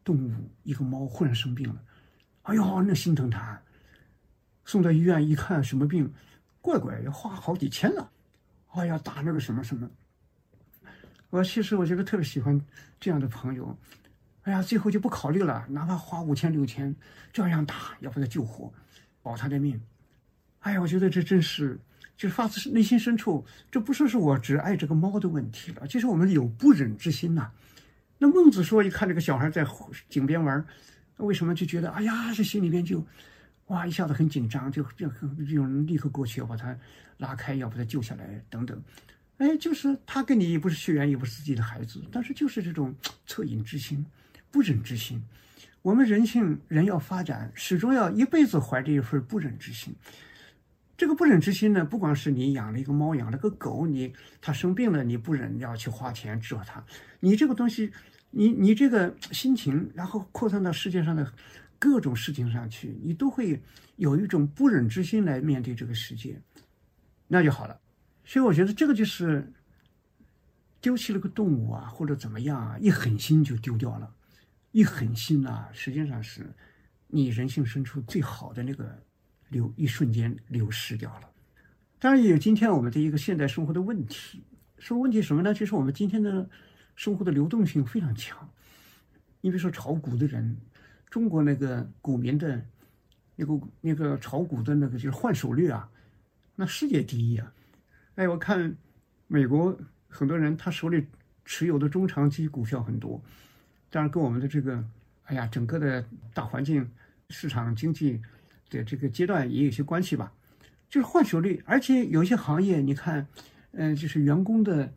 [0.02, 1.82] 动物，一个猫忽然生病了，
[2.42, 3.60] 哎呦，那心疼它，
[4.64, 6.12] 送到医院一看什么病，
[6.60, 8.10] 乖乖要花好几千了，
[8.72, 9.90] 哎呀，打那个什么什么。
[11.28, 12.60] 我其实我觉得特别喜欢
[12.98, 13.78] 这样的朋友，
[14.42, 16.94] 哎呀，最后就不考虑了，哪怕花五千六千，
[17.32, 18.72] 照样打，要把他救活，
[19.22, 19.80] 保他的命。
[20.60, 21.78] 哎呀，我觉得这真是，
[22.20, 27.50] 就是发自内心深处，这不说是我只爱这个猫的问题了，其实我们有不忍之心呐。
[28.18, 29.66] 那孟子说，一看这个小孩在
[30.10, 30.62] 井边玩，
[31.16, 33.02] 为什么就觉得，哎呀，这心里边就，
[33.68, 35.10] 哇，一下子很紧张，就就
[35.48, 36.76] 有人立刻过去要把他
[37.16, 38.78] 拉开，要把他救下来，等等。
[39.38, 42.94] 哎，就是他跟你也不是血缘，也不是自己的孩子，但是就是这种
[43.26, 44.04] 恻隐之心、
[44.50, 45.22] 不忍之心。
[45.80, 49.94] 我们人性人要发展，始终要一辈子怀着一份不忍之心。
[51.00, 56.84] 这个不忍之心呢，不光是你养了一个猫，养了个狗，你它生病了，你不忍要去花钱治它。
[57.20, 57.90] 你这个东西，
[58.28, 61.32] 你你这个心情，然后扩散到世界上的
[61.78, 63.58] 各种事情上去，你都会
[63.96, 66.38] 有一种不忍之心来面对这个世界，
[67.26, 67.80] 那就好了。
[68.22, 69.50] 所以我觉得这个就是
[70.82, 74.14] 丢弃了个动物啊，或者怎么样啊，一狠心就丢掉了。
[74.72, 76.52] 一狠心呐，实际上是
[77.06, 79.02] 你人性深处最好的那个
[79.50, 81.30] 流一瞬间流失掉了。
[81.98, 84.42] 当然，也有今天我们的一个现代生活的问题。
[84.78, 85.52] 说问题什么呢？
[85.52, 86.48] 就是我们今天的
[86.96, 88.48] 生活的流动性非常强。
[89.42, 90.56] 你比如说炒股的人，
[91.10, 92.64] 中国那个股民的
[93.36, 95.90] 那个那个炒股的那个就是换手率啊，
[96.54, 97.52] 那世界第一啊！
[98.14, 98.74] 哎，我看
[99.26, 101.06] 美国很多人他手里
[101.44, 103.22] 持有的中长期股票很多，
[103.90, 104.82] 当然跟我们的这个
[105.24, 106.90] 哎呀整个的大环境、
[107.28, 108.20] 市场经济
[108.70, 110.32] 的这个阶段也有些关系吧。
[110.88, 113.26] 就是换手率，而且有些行业你看。
[113.72, 114.92] 嗯，就是员工的，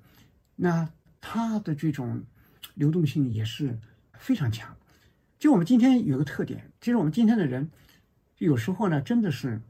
[0.56, 0.90] 那
[1.22, 2.24] 他的这种
[2.74, 3.78] 流动性也是
[4.14, 4.76] 非常强。
[5.38, 7.70] 就我们今天有个特点，其实我们今天的人
[8.40, 9.62] 有时候呢，真的是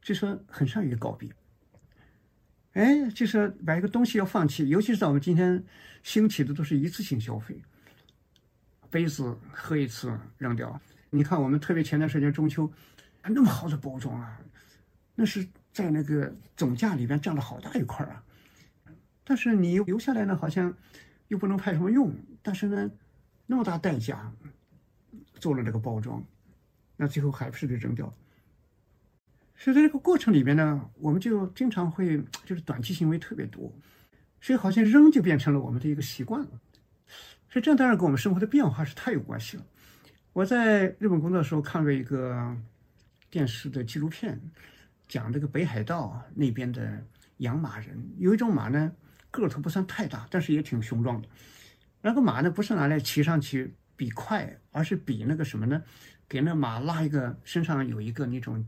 [0.00, 1.30] 就说很善于告别。
[2.72, 5.62] 哎，就是把一个东西要放弃，尤其是在我们今天
[6.02, 7.62] 兴起的都是一次性消费，
[8.90, 10.80] 杯子喝一次扔掉。
[11.10, 12.68] 你看，我们特别前段时间中秋，
[13.28, 14.40] 那么好的包装啊，
[15.14, 18.22] 那是在那个总价里边占了好大一块啊。
[19.24, 20.74] 但是你留下来呢，好像
[21.28, 22.12] 又不能派什么用。
[22.42, 22.90] 但是呢，
[23.46, 24.32] 那么大代价
[25.34, 26.22] 做了这个包装，
[26.96, 28.12] 那最后还不是得扔掉。
[29.54, 33.72] 所以在这个过程里面呢，我们就经常会就是短期行为特别多，
[34.40, 36.48] 所以好像扔就变成了我们的一个习惯了。
[37.48, 39.64] 所以这当然跟我们生活的变化是太有关系了。
[40.32, 42.56] 我在日本工作的时候看过一个
[43.32, 44.38] 电视的纪录片，
[45.08, 47.02] 讲这个北海道那边的
[47.38, 48.92] 养马人，有一种马呢。
[49.30, 51.26] 个头不算太大，但是也挺雄壮的。
[52.02, 55.82] 那个马呢，不是拿来骑上去比快，而是比那个什么呢？
[56.28, 58.62] 给那马拉一个，身上有一个那种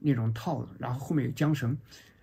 [0.00, 1.78] 那种套子，然后后面有缰绳，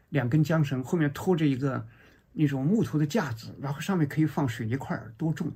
[0.09, 1.87] 两根缰绳后面拖着一个
[2.33, 5.49] 那种木头的架子，然后上面可以放水泥块，多重？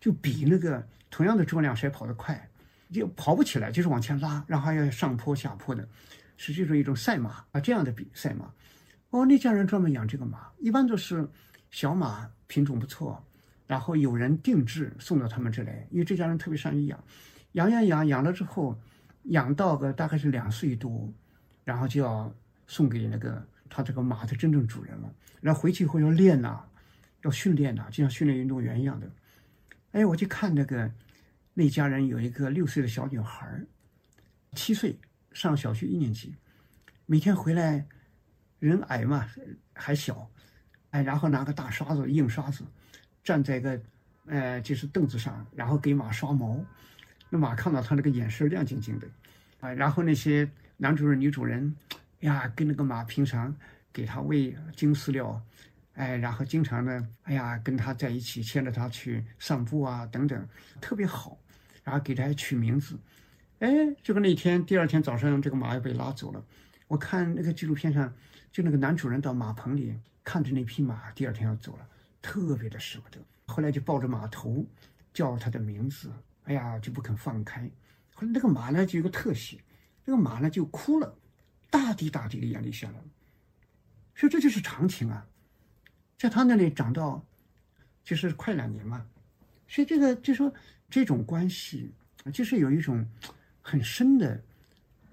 [0.00, 2.50] 就比那个同样的重量谁跑得快，
[2.92, 5.88] 就跑不起来，就是往前拉，然后还要上坡下坡的，
[6.36, 8.52] 是这种一种赛马啊这样的比赛马。
[9.10, 11.28] 哦，那家人专门养这个马，一般都是。
[11.70, 13.20] 小马品种不错，
[13.66, 17.04] 然后有人定制送到他们这来，因为这家人特别善于养，
[17.54, 18.78] 养养养养了之后，
[19.24, 21.12] 养到个大概是两岁多，
[21.64, 22.32] 然后就要
[22.68, 25.12] 送给那个他这个马的真正主人了。
[25.40, 26.60] 然后回去以后要练呐，
[27.22, 29.10] 要训练呐，就像训练运动员一样的。
[29.90, 30.88] 哎，我去看那个
[31.56, 33.48] 那家人有一个六岁的小女孩，
[34.56, 34.98] 七岁
[35.32, 36.34] 上小学一年级，
[37.06, 37.86] 每天回来，
[38.58, 39.24] 人矮嘛，
[39.72, 40.28] 还小。
[40.90, 42.64] 哎，然后拿个大刷子，硬刷子，
[43.22, 43.80] 站在一个，
[44.26, 46.64] 呃，就是凳子上，然后给马刷毛。
[47.30, 49.08] 那马看到他那个眼神亮晶晶的，
[49.60, 51.74] 啊，然后那些男主人、女主人，
[52.20, 53.52] 呀，跟那个马平常
[53.92, 55.40] 给他喂精饲料，
[55.94, 60.48] 哎，然后经常呢，哎呀，跟他在一起，牵着他去散步啊，等等，
[60.80, 61.38] 特别好。
[61.84, 62.98] 然后给它取名字，
[63.60, 66.44] 哎，结果那天第二天早上，这个马又被拉走了。
[66.88, 68.12] 我看那个纪录片上，
[68.50, 69.94] 就那个男主人到马棚里。
[70.26, 71.86] 看着那匹马，第二天要走了，
[72.22, 73.18] 特别的舍不得。
[73.44, 74.64] 后来就抱着马头，
[75.12, 76.10] 叫它的名字，
[76.44, 77.70] 哎呀，就不肯放开。
[78.14, 79.58] 后来那个马呢，就有个特写，
[80.06, 81.18] 那个马呢就哭了，
[81.68, 83.04] 大滴大滴的眼泪下来了。
[84.14, 85.26] 所以这就是常情啊，
[86.16, 87.22] 在他那里长到，
[88.02, 89.06] 就是快两年嘛。
[89.68, 90.54] 所以这个就说
[90.88, 91.92] 这种关系，
[92.32, 93.06] 就是有一种
[93.60, 94.42] 很深的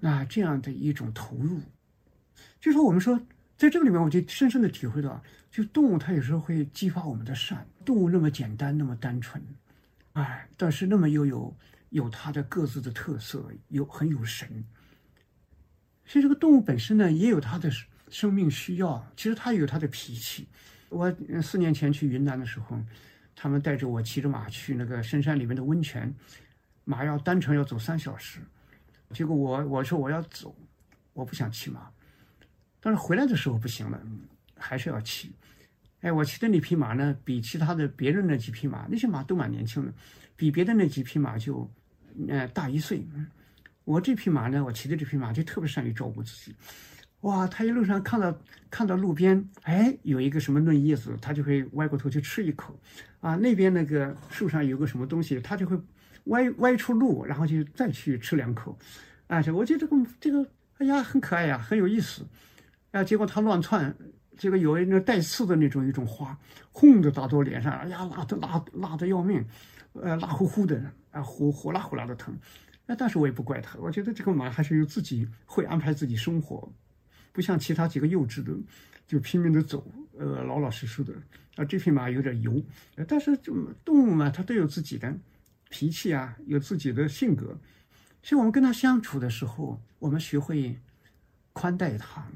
[0.00, 1.60] 那这样的一种投入，
[2.60, 3.20] 就说我们说。
[3.58, 7.64] 在这个里面，我就深深的体会到，就动物它有时候会激发我们的善。
[7.84, 9.40] 动物那么简单，那么单纯，
[10.14, 11.56] 哎，但是那么又有
[11.90, 14.64] 有它的各自的特色，有很有神。
[16.04, 17.70] 所以这个动物本身呢，也有它的
[18.08, 19.06] 生命需要。
[19.16, 20.48] 其实它也有它的脾气。
[20.88, 22.76] 我四年前去云南的时候，
[23.34, 26.12] 他们带着我骑着马去那个深山里面的温泉，
[26.84, 28.40] 马要单程要走三小时，
[29.10, 30.54] 结果我我说我要走，
[31.12, 31.90] 我不想骑马。
[32.80, 34.00] 但是回来的时候不行了，
[34.56, 35.32] 还是要骑。
[36.00, 39.92] 哎，我骑的那匹马呢，比其他的别人那几匹马，那些马都蛮年轻的，
[40.34, 41.70] 比别的那几匹马就，
[42.28, 43.06] 呃，大一岁。
[43.84, 46.54] 我这匹马呢，我骑的这匹马就特别善于照顾自己。
[47.22, 48.38] 哇，它一路上看到
[48.70, 52.78] 看到路边，哎，有一个什么嫩叶子，它就会歪过头去吃一口。
[53.20, 55.76] 啊，那边那个树上有个什么东西，它就会
[56.24, 58.78] 歪歪出路，然后就再去吃两口。
[59.26, 60.46] 啊，我觉得这个这个，
[60.78, 62.26] 哎呀，很可爱呀，很有意思。
[62.90, 63.02] 啊！
[63.02, 63.94] 结果它乱窜，
[64.36, 66.38] 这个有一那带刺的那种一种花，
[66.72, 69.42] 轰的打到脸上，哎呀，辣的辣辣的要命，
[69.94, 70.78] 呃，辣乎乎的，
[71.10, 72.38] 啊，火火辣火辣的疼。
[72.86, 76.70] 哎，但是我也不怪它，我觉得这个马还是有自己会安排自己生活，
[77.32, 78.52] 不像其他几个幼稚的，
[79.06, 79.84] 就拼命的走，
[80.18, 81.12] 呃，老老实实的。
[81.56, 82.62] 啊，这匹马有点油，
[83.06, 83.54] 但是就
[83.84, 85.14] 动物嘛，它都有自己的
[85.68, 87.58] 脾气啊，有自己的性格。
[88.22, 90.74] 所以我们跟它相处的时候，我们学会
[91.52, 92.26] 宽待它。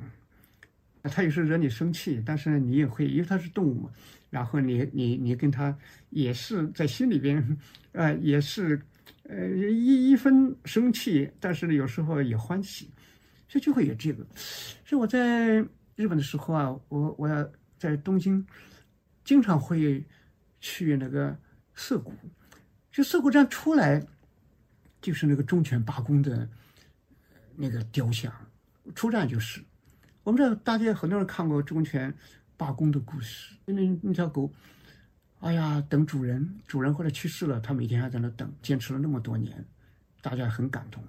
[1.04, 3.90] 它有时候惹你生气，但是呢，你也会，因为它是动物嘛。
[4.28, 5.74] 然后你你你跟它
[6.10, 7.56] 也是在心里边，
[7.92, 8.78] 呃，也是，
[9.22, 12.90] 呃，一一分生气，但是呢，有时候也欢喜，
[13.48, 14.26] 所以就会有这个。
[14.84, 18.46] 所以我在日本的时候啊，我我要在东京，
[19.24, 20.04] 经常会
[20.60, 21.36] 去那个
[21.74, 22.12] 涩谷，
[22.90, 24.06] 就涩谷站出来，
[25.00, 26.48] 就是那个忠犬八公的
[27.54, 28.32] 那个雕像，
[28.94, 29.62] 出站就是。
[30.22, 32.12] 我们这大家很多人看过忠犬
[32.56, 34.52] 八公的故事，那那条狗，
[35.38, 39.64] 哎呀，等主人，主人后来去世了，它每天还在那等，坚持了那么多年，
[40.20, 41.00] 大家很感动。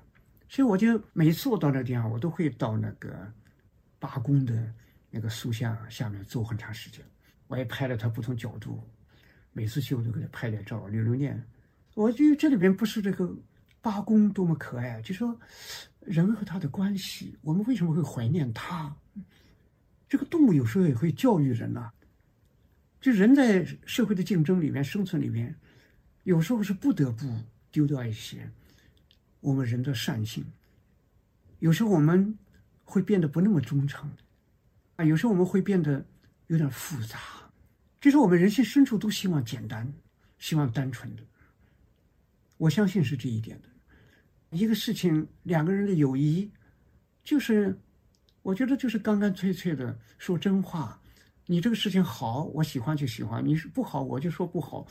[0.50, 3.32] 所以我就每次我到那地方，我都会到那个
[4.00, 4.74] 八公的
[5.10, 7.04] 那个塑像下面坐很长时间。
[7.48, 8.82] 我也拍了它不同角度，
[9.54, 11.42] 每次去我都给它拍点照留留念。
[11.94, 13.34] 我觉得这里边不是这个
[13.82, 15.38] 八公多么可爱，就说
[16.02, 18.96] 人和他的关系，我们为什么会怀念他？
[20.10, 21.92] 这个动物有时候也会教育人呐，
[23.02, 25.56] 就人在社会的竞争里面生存里面，
[26.24, 27.26] 有时候是不得不
[27.72, 28.50] 丢掉一些
[29.40, 30.46] 我们人的善性，
[31.60, 32.38] 有时候我们
[32.84, 34.10] 会变得不那么忠诚，
[34.96, 36.06] 啊，有时候我们会变得
[36.48, 37.20] 有点复杂，
[38.00, 39.92] 就是我们人性深处都希望简单、
[40.40, 41.24] 希望单纯的。
[42.58, 43.70] 我相信是这一点的。
[44.52, 46.50] 一个事情，两个人的友谊，
[47.24, 47.78] 就是。
[48.44, 50.98] 我觉得就是干干脆脆的说真话，
[51.48, 54.88] 你这个事情好，我喜欢就喜欢；你是不好，我就说不好，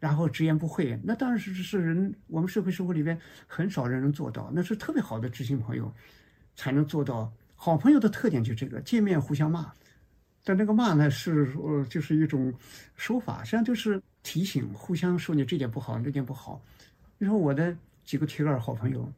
[0.00, 0.98] 然后直言不讳。
[1.04, 5.94] 那当然是是人，我们社会生活里边很少人能做到，那是特别好的知心朋友
[6.56, 7.32] 才能做到。
[7.54, 9.72] 好朋友的特点就这个，见面互相骂，
[10.42, 12.52] 但那个骂呢是呃就是一种
[12.96, 16.60] 说法，实际上就是提醒，互相说你这点不好，那点不好。
[17.18, 19.08] 你说我的几个铁杆好朋友，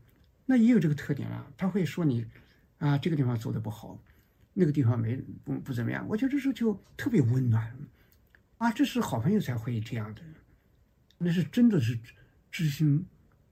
[0.44, 2.26] 那也有这个特点啊，他会说你。
[2.78, 3.96] 啊，这个地方做的不好，
[4.52, 5.14] 那个地方没
[5.44, 7.72] 不不怎么样，我觉得这时候就特别温暖，
[8.58, 10.22] 啊，这是好朋友才会这样的，
[11.22, 11.98] 那是真的是
[12.50, 13.04] 知心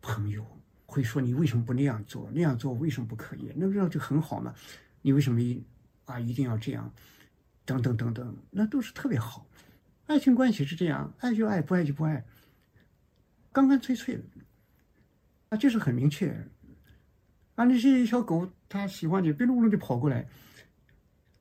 [0.03, 0.45] 朋友
[0.87, 3.53] 会说你为什么不那样做，那样做为什么不可以？
[3.57, 4.55] 那这样就很好嘛，
[5.03, 5.63] 你为什么一
[6.05, 6.93] 啊一定要这样？
[7.65, 9.47] 等等等等，那都是特别好。
[10.07, 12.25] 爱情关系是这样，爱就爱，不爱就不爱，
[13.53, 14.23] 干干脆脆的，
[15.51, 16.31] 啊，就是很明确。
[17.55, 20.27] 啊，那些小狗，它喜欢你，别隆隆就跑过来。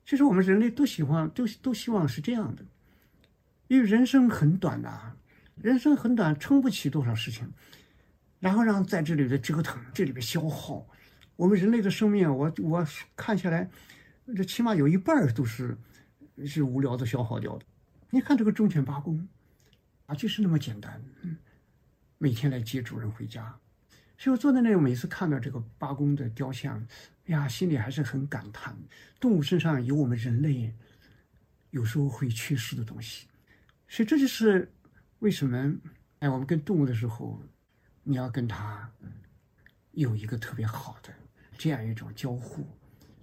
[0.04, 2.64] 其实我们人类都喜欢，都都希望是这样的，
[3.66, 5.16] 因为人生很短呐，
[5.56, 7.52] 人生很短，撑不起多少事情，
[8.38, 10.86] 然后让在这里的折腾，这里边消耗。
[11.36, 12.86] 我们人类的生命，我我
[13.16, 13.70] 看下来，
[14.36, 15.76] 这起码有一半都是
[16.46, 17.64] 是无聊的消耗掉的。
[18.10, 19.28] 你看这个忠犬八公，
[20.06, 21.02] 啊，就是那么简单，
[22.18, 23.58] 每天来接主人回家。
[24.18, 26.86] 所以我坐在那里，每次看到这个八公的雕像，
[27.26, 28.76] 哎呀，心里还是很感叹。
[29.18, 30.74] 动物身上有我们人类
[31.70, 33.26] 有时候会缺失的东西，
[33.88, 34.70] 所以这就是
[35.20, 35.74] 为什么
[36.18, 37.40] 哎，我们跟动物的时候，
[38.02, 38.90] 你要跟它
[39.92, 41.12] 有一个特别好的
[41.56, 42.66] 这样一种交互、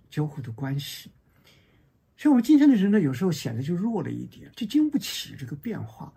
[0.09, 1.11] 交互的关系。
[2.15, 6.13] 所以，我们今天的人呢，有时候显得就弱了一点，就经不起这个变化。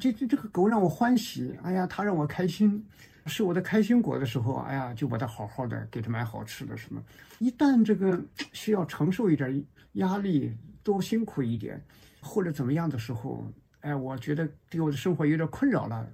[0.00, 2.84] 这这这个狗让我欢喜，哎呀，它让我开心。
[3.26, 7.02] 是我的开心果的时候，哎呀，就把它好好的给它买好吃的什么。
[7.38, 11.82] 一旦这个需要承受一点压力，多辛苦一点，
[12.20, 13.50] 或者怎么样的时候，
[13.84, 16.10] 哎，我觉得对我的生活有点困扰了，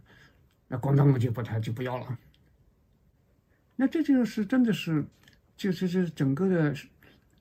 [0.66, 2.18] 那咣当我就把它就不要了。
[3.76, 5.06] 那这就是真的是，
[5.56, 6.74] 就是这整个的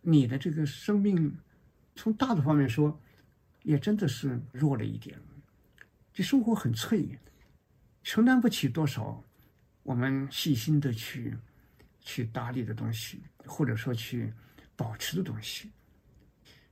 [0.02, 1.36] 你的这个生命，
[1.96, 2.96] 从大的方面说，
[3.64, 5.20] 也真的是弱了一点。
[6.14, 7.18] 这生活很脆，
[8.04, 9.24] 承担不起多少。
[9.82, 11.36] 我们细心的去
[12.02, 14.32] 去打理的东西，或者说去
[14.76, 15.72] 保持的东西，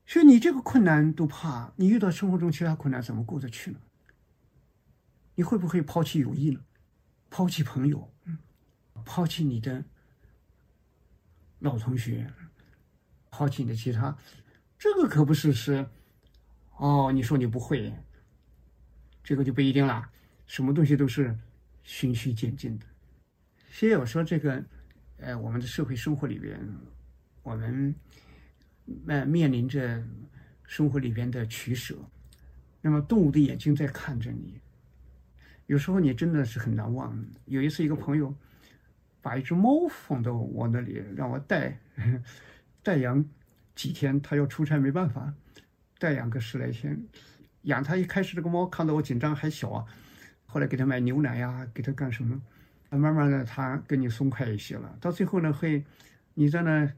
[0.08, 3.80] 所以你这个困难都怕，你遇到生活中其他困难怎么过得去呢？
[5.36, 6.62] 你会不会抛弃友谊呢？
[7.30, 8.10] 抛弃朋友？
[9.04, 9.84] 抛弃你的
[11.60, 12.32] 老同学？
[13.30, 14.18] 抛弃你的其他？
[14.80, 15.86] 这个可不是是
[16.78, 17.94] 哦，你说你不会，
[19.22, 20.10] 这个就不一定了。
[20.46, 21.38] 什么东西都是
[21.84, 22.86] 循序渐进的。
[23.70, 24.64] 所以我说这个，
[25.18, 26.58] 呃，我们的社会生活里边，
[27.44, 27.94] 我们
[29.08, 30.04] 呃面临着
[30.66, 31.96] 生活里边的取舍。
[32.82, 34.60] 那么动物的眼睛在看着你，
[35.66, 37.18] 有时候你真的是很难忘。
[37.46, 38.34] 有一次，一个朋友
[39.22, 41.78] 把一只猫放到我那里，让我带
[42.82, 43.26] 带养
[43.76, 44.22] 几天。
[44.22, 45.34] 他要出差没办法，
[46.00, 46.98] 带养个十来天。
[47.64, 49.86] 养它一开始，这个猫看到我紧张还小啊，
[50.46, 52.42] 后来给他买牛奶呀，给他干什么？
[52.90, 54.98] 慢慢的它跟你松快一些了。
[55.02, 55.84] 到最后呢，会
[56.36, 56.90] 你在那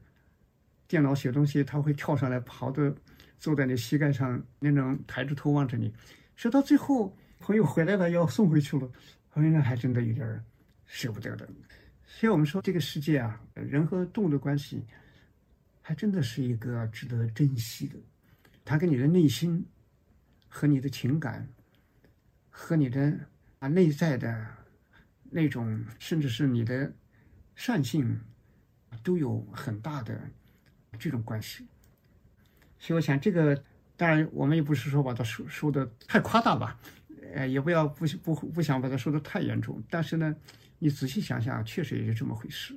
[0.90, 2.92] 电脑写东西，他会跳上来，跑的
[3.38, 5.94] 坐在你膝盖上，那种抬着头望着你。
[6.34, 8.90] 说到最后，朋友回来了要送回去了，
[9.30, 10.44] 朋友呢还真的有点
[10.86, 11.48] 舍不得的。
[12.04, 14.84] 所以我们说这个世界啊，人和动物的关系，
[15.80, 17.94] 还真的是一个值得珍惜的。
[18.64, 19.64] 它跟你的内心
[20.48, 21.48] 和你的情感。
[22.52, 23.16] 和你的
[23.60, 24.44] 啊内在的
[25.30, 26.92] 那种，甚至是你的
[27.54, 28.20] 善性，
[29.04, 30.20] 都有很大的
[30.98, 31.66] 这种关系。
[32.78, 33.62] 所以我想，这个
[33.96, 36.78] 当然我们也不是说把它说说的太夸大吧，
[37.34, 39.82] 呃，也不要不不不想把它说的太严重。
[39.90, 40.34] 但是呢，
[40.78, 42.74] 你仔细想想，确实也是这么回事。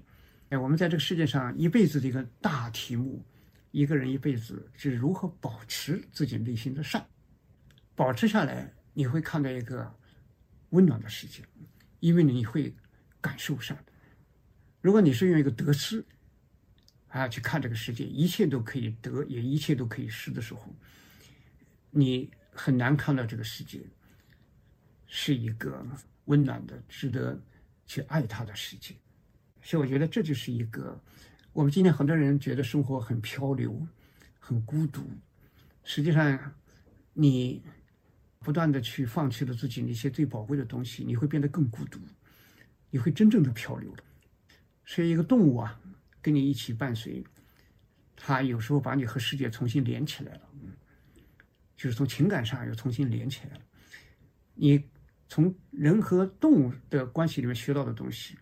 [0.50, 3.24] 哎，我们在这个世界上一辈子的一个大题目，
[3.72, 7.06] 一个人一辈子是如何保持自己内心的善，
[7.96, 8.72] 保持下来。
[8.96, 9.92] 你会看到一个
[10.70, 11.42] 温暖的世界，
[12.00, 12.72] 因为你会
[13.20, 13.76] 感受善。
[14.82, 16.06] 如果你是用一个得失
[17.22, 20.76] 啊去看这个世界，一切都可以得，也一切都可以失的时候，
[21.92, 23.80] 你很难看到这个世界
[25.08, 25.86] 是一个
[26.26, 27.40] 温暖的、值得
[27.86, 28.96] 去爱它的世界。
[29.62, 31.02] 所以，我觉得这就是一个
[31.54, 33.88] 我们今天很多人觉得生活很漂流、
[34.40, 35.02] 很孤独，
[35.84, 36.54] 实际上
[37.14, 37.64] 你。
[38.46, 41.98] 不断的去放弃了自己那些最宝贵的东西，你会变得更孤独，
[42.90, 44.04] 你会真正的漂流了。
[44.84, 45.80] 所以，一个动物啊，
[46.24, 47.24] 跟你一起伴随，
[48.16, 50.50] 他有时候把你和世界重新连起来了，
[51.78, 53.62] 就是从情感上又重新连起来了。
[54.56, 54.84] 你
[55.30, 58.36] 从人和动物的关系里面学到的东西，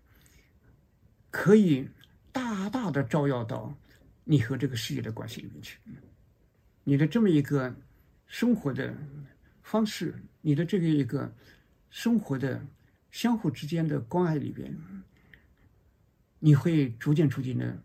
[1.29, 1.89] 可以
[2.31, 3.75] 大大的照耀到
[4.23, 5.77] 你和这个世界的关系里面去。
[6.85, 7.75] 你的这么一个
[8.27, 8.95] 生活的。
[9.63, 11.33] 方式，你的这个一个
[11.89, 12.61] 生活的
[13.09, 14.75] 相互之间的关爱里边，
[16.43, 17.79] 你会逐渐逐渐的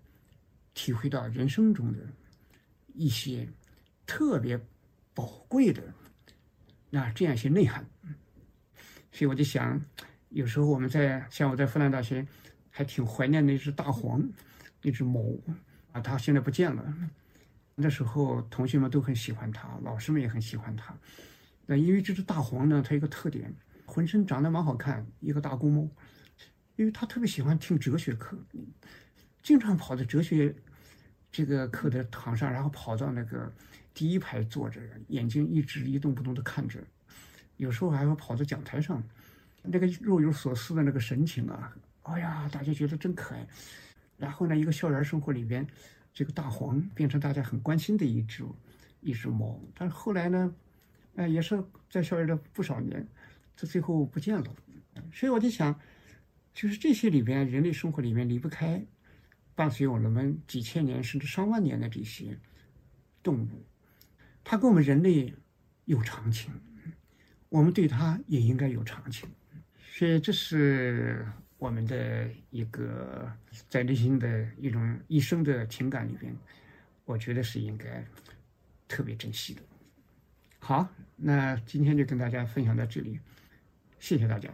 [0.73, 1.99] 体会到人生中的
[2.95, 3.47] 一些
[4.07, 4.59] 特别
[5.13, 5.83] 宝贵的
[6.89, 7.87] 那这样一些内涵。
[9.13, 9.79] 所以我就想，
[10.31, 12.27] 有时候我们在像我在复旦大学，
[12.71, 14.27] 还挺怀念那只大黄，
[14.81, 15.21] 那只猫
[15.93, 16.95] 啊，它现在不见了。
[17.75, 20.99] 那时候同学们都很喜欢它，老师们也很喜欢它。
[21.67, 23.55] 那因为这只大黄呢，它一个特点，
[23.85, 25.87] 浑身长得蛮好看，一个大公猫。
[26.77, 28.39] 因为他特别喜欢听哲学课，
[29.43, 30.55] 经常跑到哲学
[31.33, 33.53] 这个课的堂上，然后跑到那个
[33.93, 36.79] 第一排坐着，眼睛一直一动不动地看着。
[37.57, 39.03] 有时候还会跑到讲台上，
[39.63, 43.47] 那个若有所思的那个神情啊，哎呀，大家觉得真可爱。
[44.19, 45.67] 然后呢，一个校园生活里边，
[46.13, 48.45] 这个大黄变成大家很关心的一只
[49.01, 49.59] 一只猫。
[49.75, 50.55] 但是后来呢？
[51.17, 53.09] 哎，也是在校园的不少年，
[53.57, 54.45] 这最后不见了。
[55.15, 55.75] 所以我就想，
[56.57, 58.83] 就是这些里边，人类生活里面离不开
[59.55, 62.35] 伴随我们几千年甚至上万年的这些
[63.23, 63.67] 动物，
[64.43, 65.35] 它跟我们人类
[65.85, 66.51] 有长情，
[67.51, 69.29] 我们对它也应该有长情。
[69.93, 71.27] 所以这是
[71.59, 73.31] 我们的一个
[73.69, 76.35] 在内心的一种一生的情感里边，
[77.05, 78.03] 我觉得是应该
[78.89, 79.61] 特别珍惜的。
[80.59, 83.21] 好，那今天就跟大家分享到这里，
[83.99, 84.51] 谢谢大家。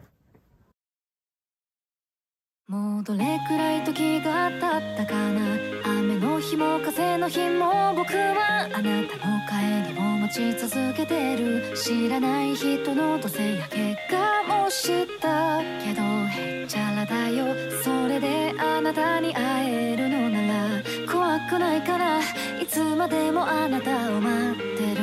[2.68, 4.60] もうどれくらい時が経っ
[4.96, 5.40] たかな？
[5.84, 9.02] 雨の日も風の日も僕はあな？
[9.08, 17.46] たの帰りを待ち続けてる知らない人の土星や結果もしたけどへっちゃらだよ。
[17.82, 20.82] それであなたに会えるのなら
[21.12, 25.02] 怖くないからいつまでもあなたを待ってる。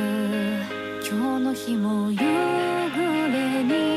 [1.06, 3.89] 今日の日も夕暮れに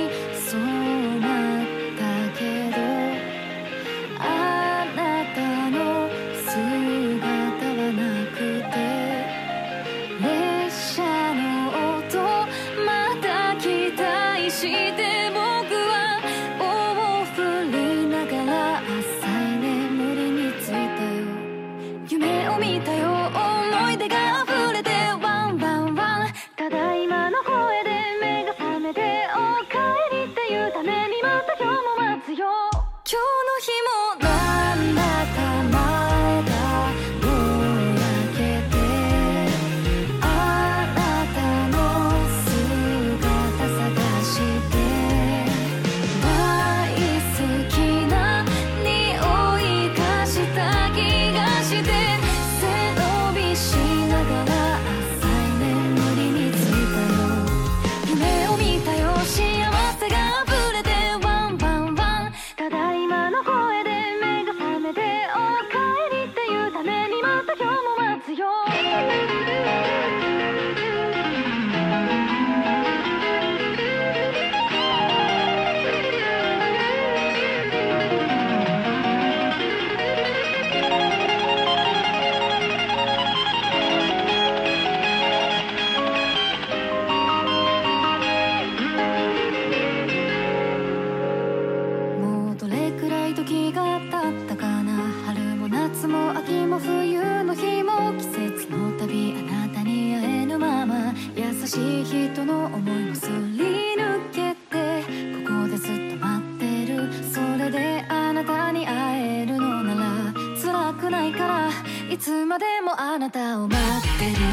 [96.51, 105.03] も冬の日も季節の旅あなたに会えぬまま優しい人の思いもすり抜けて
[105.45, 111.69] ここでずっと待ってるそれであなたに会えるのなら辛くないから
[112.11, 114.52] いつまでもあなたを待ってる。